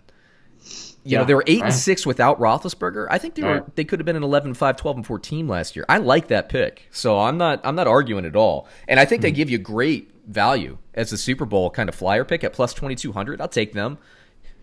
You 1.02 1.16
know, 1.16 1.24
they 1.24 1.34
were 1.34 1.44
8 1.46 1.60
right. 1.60 1.66
and 1.66 1.74
6 1.74 2.06
without 2.06 2.38
Roethlisberger. 2.38 3.06
I 3.10 3.18
think 3.18 3.34
they 3.34 3.42
were 3.42 3.52
Right. 3.60 3.76
they 3.76 3.84
could 3.84 3.98
have 4.00 4.06
been 4.06 4.16
an 4.16 4.22
11 4.22 4.52
5 4.54 4.76
12 4.76 4.96
and 4.98 5.06
4 5.06 5.18
team 5.18 5.48
last 5.48 5.74
year. 5.76 5.86
I 5.88 5.96
like 5.98 6.28
that 6.28 6.48
pick. 6.48 6.88
So 6.90 7.18
I'm 7.18 7.38
not 7.38 7.60
I'm 7.64 7.74
not 7.74 7.86
arguing 7.86 8.24
at 8.26 8.36
all. 8.36 8.68
And 8.86 9.00
I 9.00 9.04
think 9.06 9.20
Hmm. 9.20 9.24
they 9.24 9.32
give 9.32 9.48
you 9.50 9.58
great 9.58 10.10
value 10.26 10.76
as 10.94 11.12
a 11.12 11.16
Super 11.18 11.44
Bowl 11.46 11.70
kind 11.70 11.88
of 11.88 11.94
flyer 11.94 12.24
pick 12.24 12.44
at 12.44 12.52
plus 12.52 12.74
2200. 12.74 13.40
I'll 13.40 13.48
take 13.48 13.72
them. 13.72 13.98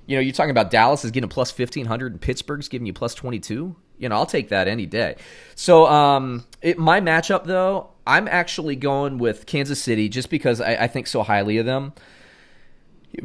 You 0.05 0.15
know, 0.15 0.21
you're 0.21 0.31
talking 0.33 0.51
about 0.51 0.71
Dallas 0.71 1.03
is 1.03 1.11
getting 1.11 1.27
plus 1.29 1.51
1500 1.51 2.13
and 2.13 2.21
Pittsburgh's 2.21 2.69
giving 2.69 2.85
you 2.85 2.93
plus 2.93 3.13
22. 3.13 3.75
You 3.97 4.09
know, 4.09 4.15
I'll 4.15 4.25
take 4.27 4.49
that 4.49 4.67
any 4.67 4.85
day. 4.85 5.15
So, 5.55 5.87
um, 5.87 6.45
it, 6.61 6.77
my 6.77 7.01
matchup 7.01 7.45
though, 7.45 7.89
I'm 8.05 8.27
actually 8.27 8.75
going 8.77 9.17
with 9.17 9.45
Kansas 9.47 9.81
City 9.81 10.07
just 10.07 10.29
because 10.29 10.61
I, 10.61 10.75
I 10.83 10.87
think 10.87 11.07
so 11.07 11.23
highly 11.23 11.57
of 11.57 11.65
them. 11.65 11.93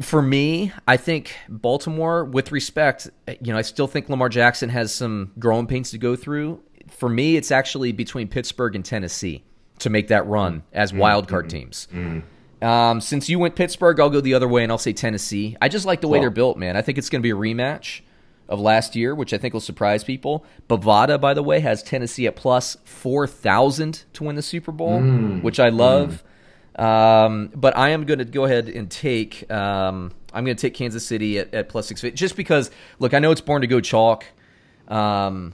For 0.01 0.21
me, 0.21 0.71
I 0.87 0.97
think 0.97 1.35
Baltimore, 1.49 2.25
with 2.25 2.51
respect, 2.51 3.09
you 3.41 3.51
know, 3.51 3.57
I 3.57 3.63
still 3.63 3.87
think 3.87 4.09
Lamar 4.09 4.29
Jackson 4.29 4.69
has 4.69 4.93
some 4.93 5.31
growing 5.37 5.67
pains 5.67 5.91
to 5.91 5.97
go 5.97 6.15
through. 6.15 6.61
For 6.89 7.09
me, 7.09 7.35
it's 7.35 7.51
actually 7.51 7.91
between 7.91 8.27
Pittsburgh 8.27 8.75
and 8.75 8.83
Tennessee 8.83 9.43
to 9.79 9.89
make 9.89 10.07
that 10.07 10.25
run 10.25 10.63
as 10.71 10.91
mm-hmm. 10.91 10.99
wild 10.99 11.27
card 11.27 11.47
mm-hmm. 11.47 11.57
teams. 11.57 11.87
Mm-hmm. 11.93 12.65
Um, 12.65 13.01
since 13.01 13.27
you 13.27 13.39
went 13.39 13.55
Pittsburgh, 13.55 13.99
I'll 13.99 14.09
go 14.09 14.21
the 14.21 14.33
other 14.33 14.47
way 14.47 14.63
and 14.63 14.71
I'll 14.71 14.77
say 14.77 14.93
Tennessee. 14.93 15.57
I 15.61 15.67
just 15.67 15.85
like 15.85 15.99
the 15.99 16.07
way 16.07 16.19
they're 16.19 16.29
built, 16.29 16.57
man. 16.57 16.77
I 16.77 16.81
think 16.81 16.97
it's 16.97 17.09
going 17.09 17.21
to 17.21 17.23
be 17.23 17.31
a 17.31 17.35
rematch 17.35 18.01
of 18.47 18.61
last 18.61 18.95
year, 18.95 19.13
which 19.13 19.33
I 19.33 19.37
think 19.37 19.53
will 19.53 19.61
surprise 19.61 20.03
people. 20.05 20.45
Bovada, 20.69 21.19
by 21.19 21.33
the 21.33 21.43
way, 21.43 21.59
has 21.59 21.83
Tennessee 21.83 22.25
at 22.25 22.37
plus 22.37 22.77
4,000 22.85 24.05
to 24.13 24.23
win 24.23 24.35
the 24.37 24.41
Super 24.41 24.71
Bowl, 24.71 25.01
mm. 25.01 25.41
which 25.41 25.59
I 25.59 25.69
love. 25.69 26.23
Mm. 26.23 26.29
Um, 26.75 27.51
but 27.55 27.77
I 27.77 27.89
am 27.89 28.05
going 28.05 28.19
to 28.19 28.25
go 28.25 28.45
ahead 28.45 28.67
and 28.69 28.89
take. 28.89 29.51
Um, 29.51 30.11
I'm 30.33 30.45
going 30.45 30.57
to 30.57 30.61
take 30.61 30.73
Kansas 30.73 31.05
City 31.05 31.39
at, 31.39 31.53
at 31.53 31.69
plus 31.69 31.87
six, 31.87 32.01
just 32.01 32.35
because. 32.35 32.71
Look, 32.99 33.13
I 33.13 33.19
know 33.19 33.31
it's 33.31 33.41
born 33.41 33.61
to 33.61 33.67
go 33.67 33.79
chalk. 33.79 34.25
Um, 34.87 35.53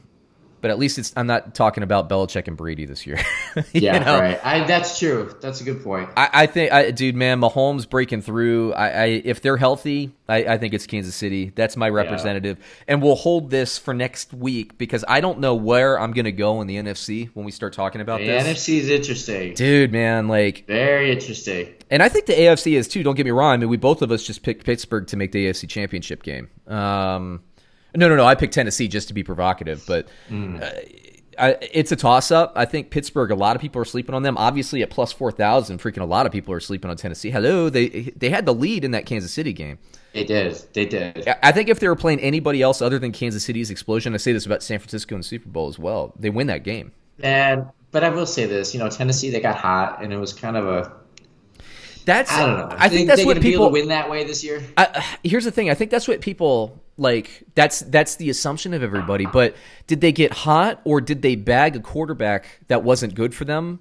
but 0.61 0.71
at 0.71 0.79
least 0.79 0.97
it's 0.97 1.13
I'm 1.15 1.27
not 1.27 1.55
talking 1.55 1.83
about 1.83 2.09
Belichick 2.09 2.47
and 2.47 2.57
Brady 2.57 2.85
this 2.85 3.05
year. 3.05 3.19
yeah, 3.73 3.99
know? 3.99 4.19
right. 4.19 4.39
I, 4.43 4.65
that's 4.65 4.99
true. 4.99 5.35
That's 5.41 5.61
a 5.61 5.63
good 5.63 5.83
point. 5.83 6.09
I, 6.17 6.29
I 6.33 6.45
think, 6.45 6.71
I, 6.71 6.91
dude, 6.91 7.15
man, 7.15 7.39
Mahomes 7.39 7.89
breaking 7.89 8.21
through. 8.21 8.73
I, 8.73 8.87
I 8.89 9.05
if 9.25 9.41
they're 9.41 9.57
healthy, 9.57 10.11
I, 10.27 10.45
I, 10.45 10.57
think 10.57 10.73
it's 10.73 10.85
Kansas 10.87 11.15
City. 11.15 11.51
That's 11.55 11.75
my 11.77 11.89
representative, 11.89 12.57
yeah. 12.59 12.83
and 12.89 13.01
we'll 13.01 13.15
hold 13.15 13.49
this 13.49 13.77
for 13.77 13.93
next 13.93 14.33
week 14.33 14.77
because 14.77 15.05
I 15.07 15.21
don't 15.21 15.39
know 15.39 15.55
where 15.55 15.99
I'm 15.99 16.11
gonna 16.11 16.31
go 16.31 16.61
in 16.61 16.67
the 16.67 16.77
NFC 16.77 17.29
when 17.33 17.45
we 17.45 17.51
start 17.51 17.73
talking 17.73 18.01
about 18.01 18.19
the 18.19 18.27
this. 18.27 18.43
NFC 18.43 18.79
is 18.79 18.89
interesting, 18.89 19.53
dude, 19.53 19.91
man. 19.91 20.27
Like 20.27 20.65
very 20.67 21.11
interesting. 21.11 21.73
And 21.91 22.03
I 22.03 22.09
think 22.09 22.27
the 22.27 22.33
AFC 22.33 22.73
is 22.73 22.87
too. 22.87 23.01
Don't 23.01 23.15
get 23.15 23.25
me 23.25 23.31
wrong. 23.31 23.53
I 23.53 23.57
mean, 23.57 23.69
we 23.69 23.77
both 23.77 24.01
of 24.01 24.11
us 24.11 24.23
just 24.23 24.43
picked 24.43 24.65
Pittsburgh 24.65 25.07
to 25.07 25.17
make 25.17 25.31
the 25.31 25.47
AFC 25.47 25.67
Championship 25.67 26.21
game. 26.21 26.49
Um, 26.67 27.41
no, 27.95 28.07
no, 28.07 28.15
no. 28.15 28.25
I 28.25 28.35
picked 28.35 28.53
Tennessee 28.53 28.87
just 28.87 29.07
to 29.07 29.13
be 29.13 29.23
provocative, 29.23 29.83
but 29.87 30.07
mm. 30.29 30.61
uh, 30.61 30.71
I, 31.39 31.57
it's 31.73 31.91
a 31.91 31.95
toss 31.95 32.31
up. 32.31 32.53
I 32.55 32.65
think 32.65 32.89
Pittsburgh. 32.89 33.31
A 33.31 33.35
lot 33.35 33.55
of 33.55 33.61
people 33.61 33.81
are 33.81 33.85
sleeping 33.85 34.13
on 34.13 34.23
them. 34.23 34.37
Obviously, 34.37 34.81
at 34.83 34.89
plus 34.89 35.11
four 35.11 35.31
thousand, 35.31 35.79
freaking 35.79 36.01
a 36.01 36.05
lot 36.05 36.25
of 36.25 36.31
people 36.31 36.53
are 36.53 36.59
sleeping 36.59 36.91
on 36.91 36.97
Tennessee. 36.97 37.31
Hello, 37.31 37.69
they 37.69 38.13
they 38.15 38.29
had 38.29 38.45
the 38.45 38.53
lead 38.53 38.83
in 38.83 38.91
that 38.91 39.05
Kansas 39.05 39.31
City 39.31 39.53
game. 39.53 39.79
They 40.13 40.23
did. 40.23 40.61
They 40.73 40.85
did. 40.85 41.27
I 41.43 41.51
think 41.51 41.69
if 41.69 41.79
they 41.79 41.87
were 41.87 41.95
playing 41.95 42.19
anybody 42.19 42.61
else 42.61 42.81
other 42.81 42.99
than 42.99 43.11
Kansas 43.11 43.43
City's 43.43 43.69
explosion, 43.69 44.13
I 44.13 44.17
say 44.17 44.33
this 44.33 44.45
about 44.45 44.63
San 44.63 44.79
Francisco 44.79 45.15
and 45.15 45.23
Super 45.23 45.49
Bowl 45.49 45.67
as 45.67 45.77
well. 45.77 46.13
They 46.17 46.29
win 46.29 46.47
that 46.47 46.63
game. 46.63 46.91
And 47.21 47.67
but 47.91 48.03
I 48.03 48.09
will 48.09 48.25
say 48.25 48.45
this, 48.45 48.73
you 48.73 48.79
know, 48.79 48.89
Tennessee 48.89 49.29
they 49.29 49.39
got 49.39 49.55
hot, 49.55 50.03
and 50.03 50.11
it 50.11 50.17
was 50.17 50.33
kind 50.33 50.57
of 50.57 50.67
a 50.67 50.98
that's 52.09 52.31
I 52.31 52.45
don't 52.45 52.57
know. 52.57 52.75
I 52.77 52.89
think, 52.89 53.07
that's 53.07 53.23
what 53.23 53.39
people 53.39 53.69
win 53.69 53.89
that 53.89 54.09
way 54.09 54.23
this 54.23 54.43
year. 54.43 54.63
I, 54.75 55.05
here's 55.23 55.45
the 55.45 55.51
thing. 55.51 55.69
I 55.69 55.75
think 55.75 55.91
that's 55.91 56.07
what 56.07 56.21
people 56.21 56.81
like. 56.97 57.43
That's 57.53 57.81
that's 57.81 58.15
the 58.15 58.31
assumption 58.31 58.73
of 58.73 58.81
everybody. 58.81 59.27
But 59.27 59.55
did 59.85 60.01
they 60.01 60.11
get 60.11 60.33
hot 60.33 60.81
or 60.85 61.01
did 61.01 61.21
they 61.21 61.35
bag 61.35 61.75
a 61.75 61.79
quarterback 61.79 62.47
that 62.67 62.83
wasn't 62.83 63.13
good 63.13 63.35
for 63.35 63.45
them? 63.45 63.79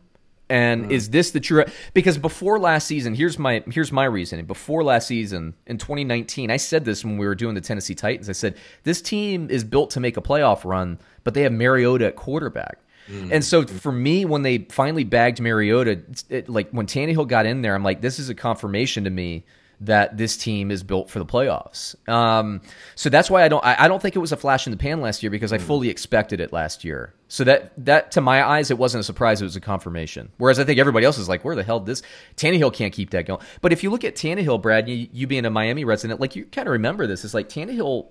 And 0.50 0.86
mm. 0.86 0.90
is 0.90 1.10
this 1.10 1.30
the 1.30 1.40
true? 1.40 1.64
Because 1.94 2.18
before 2.18 2.58
last 2.58 2.86
season, 2.86 3.14
here's 3.14 3.38
my 3.38 3.62
here's 3.70 3.92
my 3.92 4.04
reasoning. 4.04 4.44
Before 4.44 4.84
last 4.84 5.08
season 5.08 5.54
in 5.66 5.78
2019, 5.78 6.50
I 6.50 6.58
said 6.58 6.84
this 6.84 7.04
when 7.04 7.16
we 7.16 7.26
were 7.26 7.34
doing 7.34 7.54
the 7.54 7.60
Tennessee 7.62 7.94
Titans. 7.94 8.28
I 8.28 8.32
said 8.32 8.56
this 8.84 9.00
team 9.00 9.50
is 9.50 9.64
built 9.64 9.90
to 9.90 10.00
make 10.00 10.18
a 10.18 10.22
playoff 10.22 10.64
run, 10.64 10.98
but 11.24 11.32
they 11.34 11.42
have 11.42 11.52
Mariota 11.52 12.06
at 12.06 12.16
quarterback. 12.16 12.78
Mm. 13.10 13.32
And 13.32 13.44
so 13.44 13.66
for 13.66 13.92
me, 13.92 14.24
when 14.24 14.42
they 14.42 14.58
finally 14.58 15.04
bagged 15.04 15.40
Mariota, 15.40 16.00
it, 16.28 16.48
like 16.48 16.70
when 16.70 16.86
Tannehill 16.86 17.28
got 17.28 17.46
in 17.46 17.62
there, 17.62 17.74
I'm 17.74 17.82
like, 17.82 18.00
this 18.00 18.18
is 18.18 18.28
a 18.28 18.34
confirmation 18.34 19.04
to 19.04 19.10
me 19.10 19.44
that 19.80 20.16
this 20.16 20.36
team 20.36 20.72
is 20.72 20.82
built 20.82 21.08
for 21.08 21.20
the 21.20 21.24
playoffs. 21.24 21.94
Um, 22.08 22.62
so 22.96 23.10
that's 23.10 23.30
why 23.30 23.44
I 23.44 23.48
don't 23.48 23.64
I, 23.64 23.84
I, 23.84 23.88
don't 23.88 24.02
think 24.02 24.16
it 24.16 24.18
was 24.18 24.32
a 24.32 24.36
flash 24.36 24.66
in 24.66 24.72
the 24.72 24.76
pan 24.76 25.00
last 25.00 25.22
year 25.22 25.30
because 25.30 25.52
I 25.52 25.58
mm. 25.58 25.62
fully 25.62 25.88
expected 25.88 26.40
it 26.40 26.52
last 26.52 26.84
year. 26.84 27.14
So 27.28 27.44
that 27.44 27.72
that 27.84 28.10
to 28.12 28.20
my 28.20 28.42
eyes 28.42 28.72
it 28.72 28.78
wasn't 28.78 29.02
a 29.02 29.04
surprise, 29.04 29.40
it 29.40 29.44
was 29.44 29.54
a 29.54 29.60
confirmation. 29.60 30.30
Whereas 30.38 30.58
I 30.58 30.64
think 30.64 30.80
everybody 30.80 31.06
else 31.06 31.16
is 31.16 31.28
like, 31.28 31.44
where 31.44 31.54
the 31.54 31.62
hell 31.62 31.78
this 31.78 32.02
Tannehill 32.36 32.74
can't 32.74 32.92
keep 32.92 33.10
that 33.10 33.26
going. 33.26 33.40
But 33.60 33.72
if 33.72 33.84
you 33.84 33.90
look 33.90 34.02
at 34.02 34.16
Tannehill, 34.16 34.60
Brad, 34.60 34.88
you, 34.88 35.08
you 35.12 35.28
being 35.28 35.44
a 35.44 35.50
Miami 35.50 35.84
resident, 35.84 36.18
like 36.20 36.34
you 36.34 36.44
kind 36.46 36.66
of 36.66 36.72
remember 36.72 37.06
this. 37.06 37.24
It's 37.24 37.34
like 37.34 37.48
Tannehill 37.48 38.08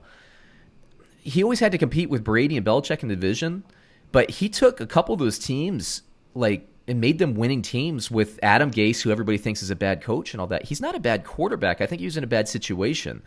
he 1.27 1.43
always 1.43 1.59
had 1.59 1.73
to 1.73 1.77
compete 1.77 2.09
with 2.09 2.23
Brady 2.23 2.55
and 2.55 2.65
Belichick 2.65 3.03
in 3.03 3.09
the 3.09 3.15
division. 3.15 3.63
But 4.11 4.29
he 4.29 4.49
took 4.49 4.79
a 4.79 4.87
couple 4.87 5.13
of 5.13 5.19
those 5.19 5.37
teams, 5.37 6.01
like, 6.33 6.67
and 6.87 7.01
made 7.01 7.19
them 7.19 7.35
winning 7.35 7.61
teams 7.61 8.09
with 8.09 8.39
Adam 8.41 8.71
Gase, 8.71 9.01
who 9.01 9.11
everybody 9.11 9.37
thinks 9.37 9.61
is 9.61 9.69
a 9.69 9.75
bad 9.75 10.01
coach 10.01 10.33
and 10.33 10.39
all 10.39 10.47
that. 10.47 10.63
He's 10.63 10.79
not 10.79 10.95
a 10.95 10.99
bad 10.99 11.25
quarterback. 11.25 11.81
I 11.81 11.85
think 11.85 11.99
he 11.99 12.05
was 12.05 12.15
in 12.15 12.23
a 12.23 12.27
bad 12.27 12.47
situation. 12.47 13.21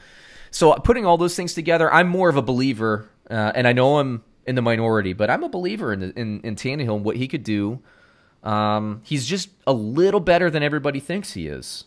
So 0.50 0.72
putting 0.74 1.04
all 1.04 1.18
those 1.18 1.36
things 1.36 1.54
together, 1.54 1.92
I'm 1.92 2.08
more 2.08 2.28
of 2.28 2.36
a 2.36 2.42
believer, 2.42 3.08
uh, 3.30 3.52
and 3.54 3.68
I 3.68 3.72
know 3.72 3.98
I'm 3.98 4.24
in 4.46 4.54
the 4.54 4.62
minority, 4.62 5.12
but 5.12 5.30
I'm 5.30 5.44
a 5.44 5.48
believer 5.48 5.92
in 5.92 6.02
in, 6.02 6.40
in 6.40 6.56
Tannehill 6.56 6.96
and 6.96 7.04
what 7.04 7.16
he 7.16 7.28
could 7.28 7.44
do. 7.44 7.80
Um, 8.42 9.02
he's 9.04 9.26
just 9.26 9.50
a 9.66 9.72
little 9.72 10.20
better 10.20 10.50
than 10.50 10.62
everybody 10.62 10.98
thinks 10.98 11.34
he 11.34 11.46
is. 11.46 11.84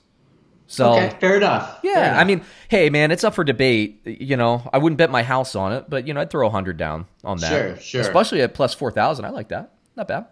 So 0.67 0.93
okay, 0.93 1.15
fair 1.19 1.38
enough. 1.38 1.80
Yeah, 1.84 1.93
fair 1.93 2.04
enough. 2.06 2.19
I 2.19 2.23
mean, 2.23 2.41
hey, 2.69 2.89
man, 2.89 3.12
it's 3.12 3.23
up 3.23 3.36
for 3.36 3.43
debate. 3.43 4.02
You 4.06 4.38
know, 4.38 4.67
I 4.71 4.78
wouldn't 4.78 4.97
bet 4.97 5.12
my 5.12 5.23
house 5.23 5.56
on 5.56 5.73
it, 5.73 5.89
but 5.89 6.08
you 6.08 6.13
know, 6.13 6.21
I'd 6.21 6.30
throw 6.30 6.47
a 6.47 6.49
hundred 6.49 6.78
down 6.78 7.06
on 7.23 7.38
that. 7.39 7.49
Sure, 7.49 7.78
sure. 7.78 8.02
Especially 8.02 8.41
at 8.41 8.54
plus 8.54 8.73
four 8.73 8.91
thousand. 8.91 9.26
I 9.26 9.30
like 9.30 9.49
that. 9.49 9.73
Not 9.95 10.08
bad. 10.08 10.26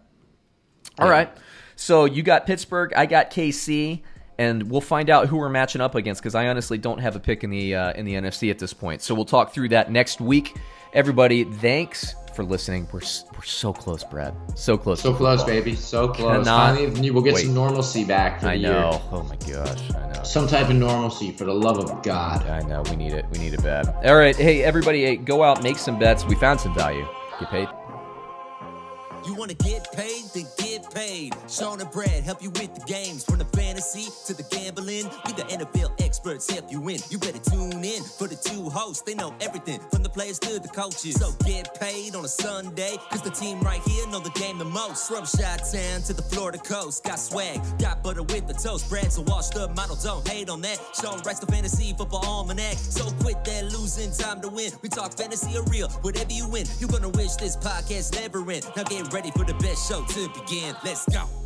All 0.98 1.06
yeah. 1.06 1.12
right. 1.12 1.36
So 1.76 2.04
you 2.04 2.22
got 2.22 2.46
Pittsburgh. 2.46 2.92
I 2.94 3.06
got 3.06 3.30
KC, 3.30 4.02
and 4.42 4.70
we'll 4.70 4.80
find 4.80 5.08
out 5.08 5.28
who 5.28 5.36
we're 5.36 5.48
matching 5.48 5.80
up 5.80 5.94
against 5.94 6.20
because 6.20 6.34
I 6.34 6.48
honestly 6.48 6.76
don't 6.76 6.98
have 6.98 7.14
a 7.14 7.20
pick 7.20 7.44
in 7.44 7.50
the 7.50 7.76
uh, 7.76 7.92
in 7.92 8.04
the 8.04 8.14
NFC 8.14 8.50
at 8.50 8.58
this 8.58 8.72
point. 8.72 9.02
So 9.02 9.14
we'll 9.14 9.24
talk 9.24 9.54
through 9.54 9.68
that 9.70 9.90
next 9.90 10.20
week. 10.20 10.56
Everybody, 10.92 11.44
thanks 11.44 12.14
for 12.34 12.42
listening. 12.44 12.88
We're 12.92 13.00
we're 13.34 13.44
so 13.44 13.72
close, 13.72 14.02
Brad. 14.02 14.34
So 14.56 14.76
close. 14.76 15.00
So 15.00 15.14
close, 15.14 15.44
baby. 15.44 15.76
So 15.76 16.08
close. 16.08 16.44
Cannot 16.44 16.76
Finally, 16.76 17.10
we'll 17.12 17.22
get 17.22 17.34
wait. 17.34 17.44
some 17.44 17.54
normalcy 17.54 18.04
back 18.04 18.40
for 18.40 18.46
the 18.46 18.52
I 18.52 18.56
know. 18.58 18.90
Year. 18.90 19.00
Oh 19.12 19.22
my 19.22 19.36
gosh, 19.36 19.90
I 19.94 20.12
know. 20.12 20.22
Some 20.24 20.48
type 20.48 20.68
of 20.68 20.76
normalcy 20.76 21.30
for 21.32 21.44
the 21.44 21.54
love 21.54 21.78
of 21.78 22.02
God. 22.02 22.44
I 22.46 22.60
know. 22.66 22.82
We 22.90 22.96
need 22.96 23.12
it. 23.12 23.24
We 23.32 23.38
need 23.38 23.54
it 23.54 23.62
bad. 23.62 23.88
All 24.04 24.16
right. 24.16 24.34
Hey, 24.34 24.64
everybody, 24.64 25.04
hey, 25.04 25.16
go 25.16 25.44
out, 25.44 25.62
make 25.62 25.78
some 25.78 25.98
bets. 25.98 26.24
We 26.24 26.34
found 26.34 26.60
some 26.60 26.74
value. 26.74 27.06
Get 27.38 27.48
paid. 27.50 27.68
You 29.24 29.34
want 29.34 29.50
to 29.52 29.56
get 29.56 29.86
paid? 29.92 30.24
Then 30.34 30.46
get 30.82 30.94
paid. 30.94 31.34
Sean 31.48 31.80
and 31.80 31.90
Brad 31.90 32.22
help 32.24 32.42
you 32.42 32.50
with 32.50 32.74
the 32.74 32.84
games. 32.86 33.24
From 33.24 33.38
the 33.38 33.44
fantasy 33.56 34.08
to 34.26 34.34
the 34.34 34.42
gambling, 34.54 35.08
we 35.26 35.32
the 35.32 35.42
NFL 35.42 36.00
experts 36.00 36.50
help 36.50 36.70
you 36.70 36.80
win. 36.80 36.98
You 37.10 37.18
better 37.18 37.38
tune 37.38 37.84
in 37.84 38.02
for 38.02 38.28
the 38.28 38.36
two 38.36 38.68
hosts. 38.70 39.02
They 39.02 39.14
know 39.14 39.34
everything 39.40 39.80
from 39.90 40.02
the 40.02 40.08
players 40.08 40.38
to 40.40 40.58
the 40.58 40.68
coaches. 40.68 41.14
So 41.14 41.32
get 41.44 41.78
paid 41.80 42.14
on 42.14 42.24
a 42.24 42.28
Sunday, 42.28 42.96
cause 43.10 43.22
the 43.22 43.30
team 43.30 43.60
right 43.60 43.80
here 43.82 44.06
know 44.08 44.20
the 44.20 44.30
game 44.30 44.58
the 44.58 44.64
most. 44.64 45.08
From 45.08 45.24
Shot 45.24 45.60
Town 45.72 46.02
to 46.02 46.12
the 46.12 46.22
Florida 46.22 46.58
coast. 46.58 47.04
Got 47.04 47.18
swag, 47.18 47.60
got 47.78 48.02
butter 48.02 48.22
with 48.22 48.46
the 48.46 48.54
toast. 48.54 48.88
Brad's 48.88 49.18
a 49.18 49.22
washed 49.22 49.56
up 49.56 49.74
model, 49.76 49.96
don't 49.96 50.26
hate 50.26 50.48
on 50.48 50.60
that. 50.62 50.78
Sean 51.00 51.20
writes 51.22 51.40
the 51.40 51.46
fantasy 51.46 51.94
football 51.96 52.24
almanac. 52.24 52.76
So 52.76 53.10
quit 53.20 53.44
that 53.44 53.64
losing 53.72 54.12
time 54.12 54.40
to 54.42 54.48
win. 54.48 54.72
We 54.82 54.88
talk 54.88 55.12
fantasy 55.14 55.56
or 55.56 55.64
real, 55.64 55.88
whatever 56.02 56.32
you 56.32 56.48
win. 56.48 56.66
You're 56.78 56.90
gonna 56.90 57.10
wish 57.10 57.36
this 57.36 57.56
podcast 57.56 58.14
never 58.20 58.38
end. 58.50 58.66
Now 58.76 58.84
get 58.84 59.12
ready 59.12 59.30
for 59.30 59.44
the 59.44 59.54
best 59.54 59.88
show 59.88 60.04
to 60.04 60.28
begin. 60.40 60.71
Let's 60.84 61.04
go. 61.06 61.41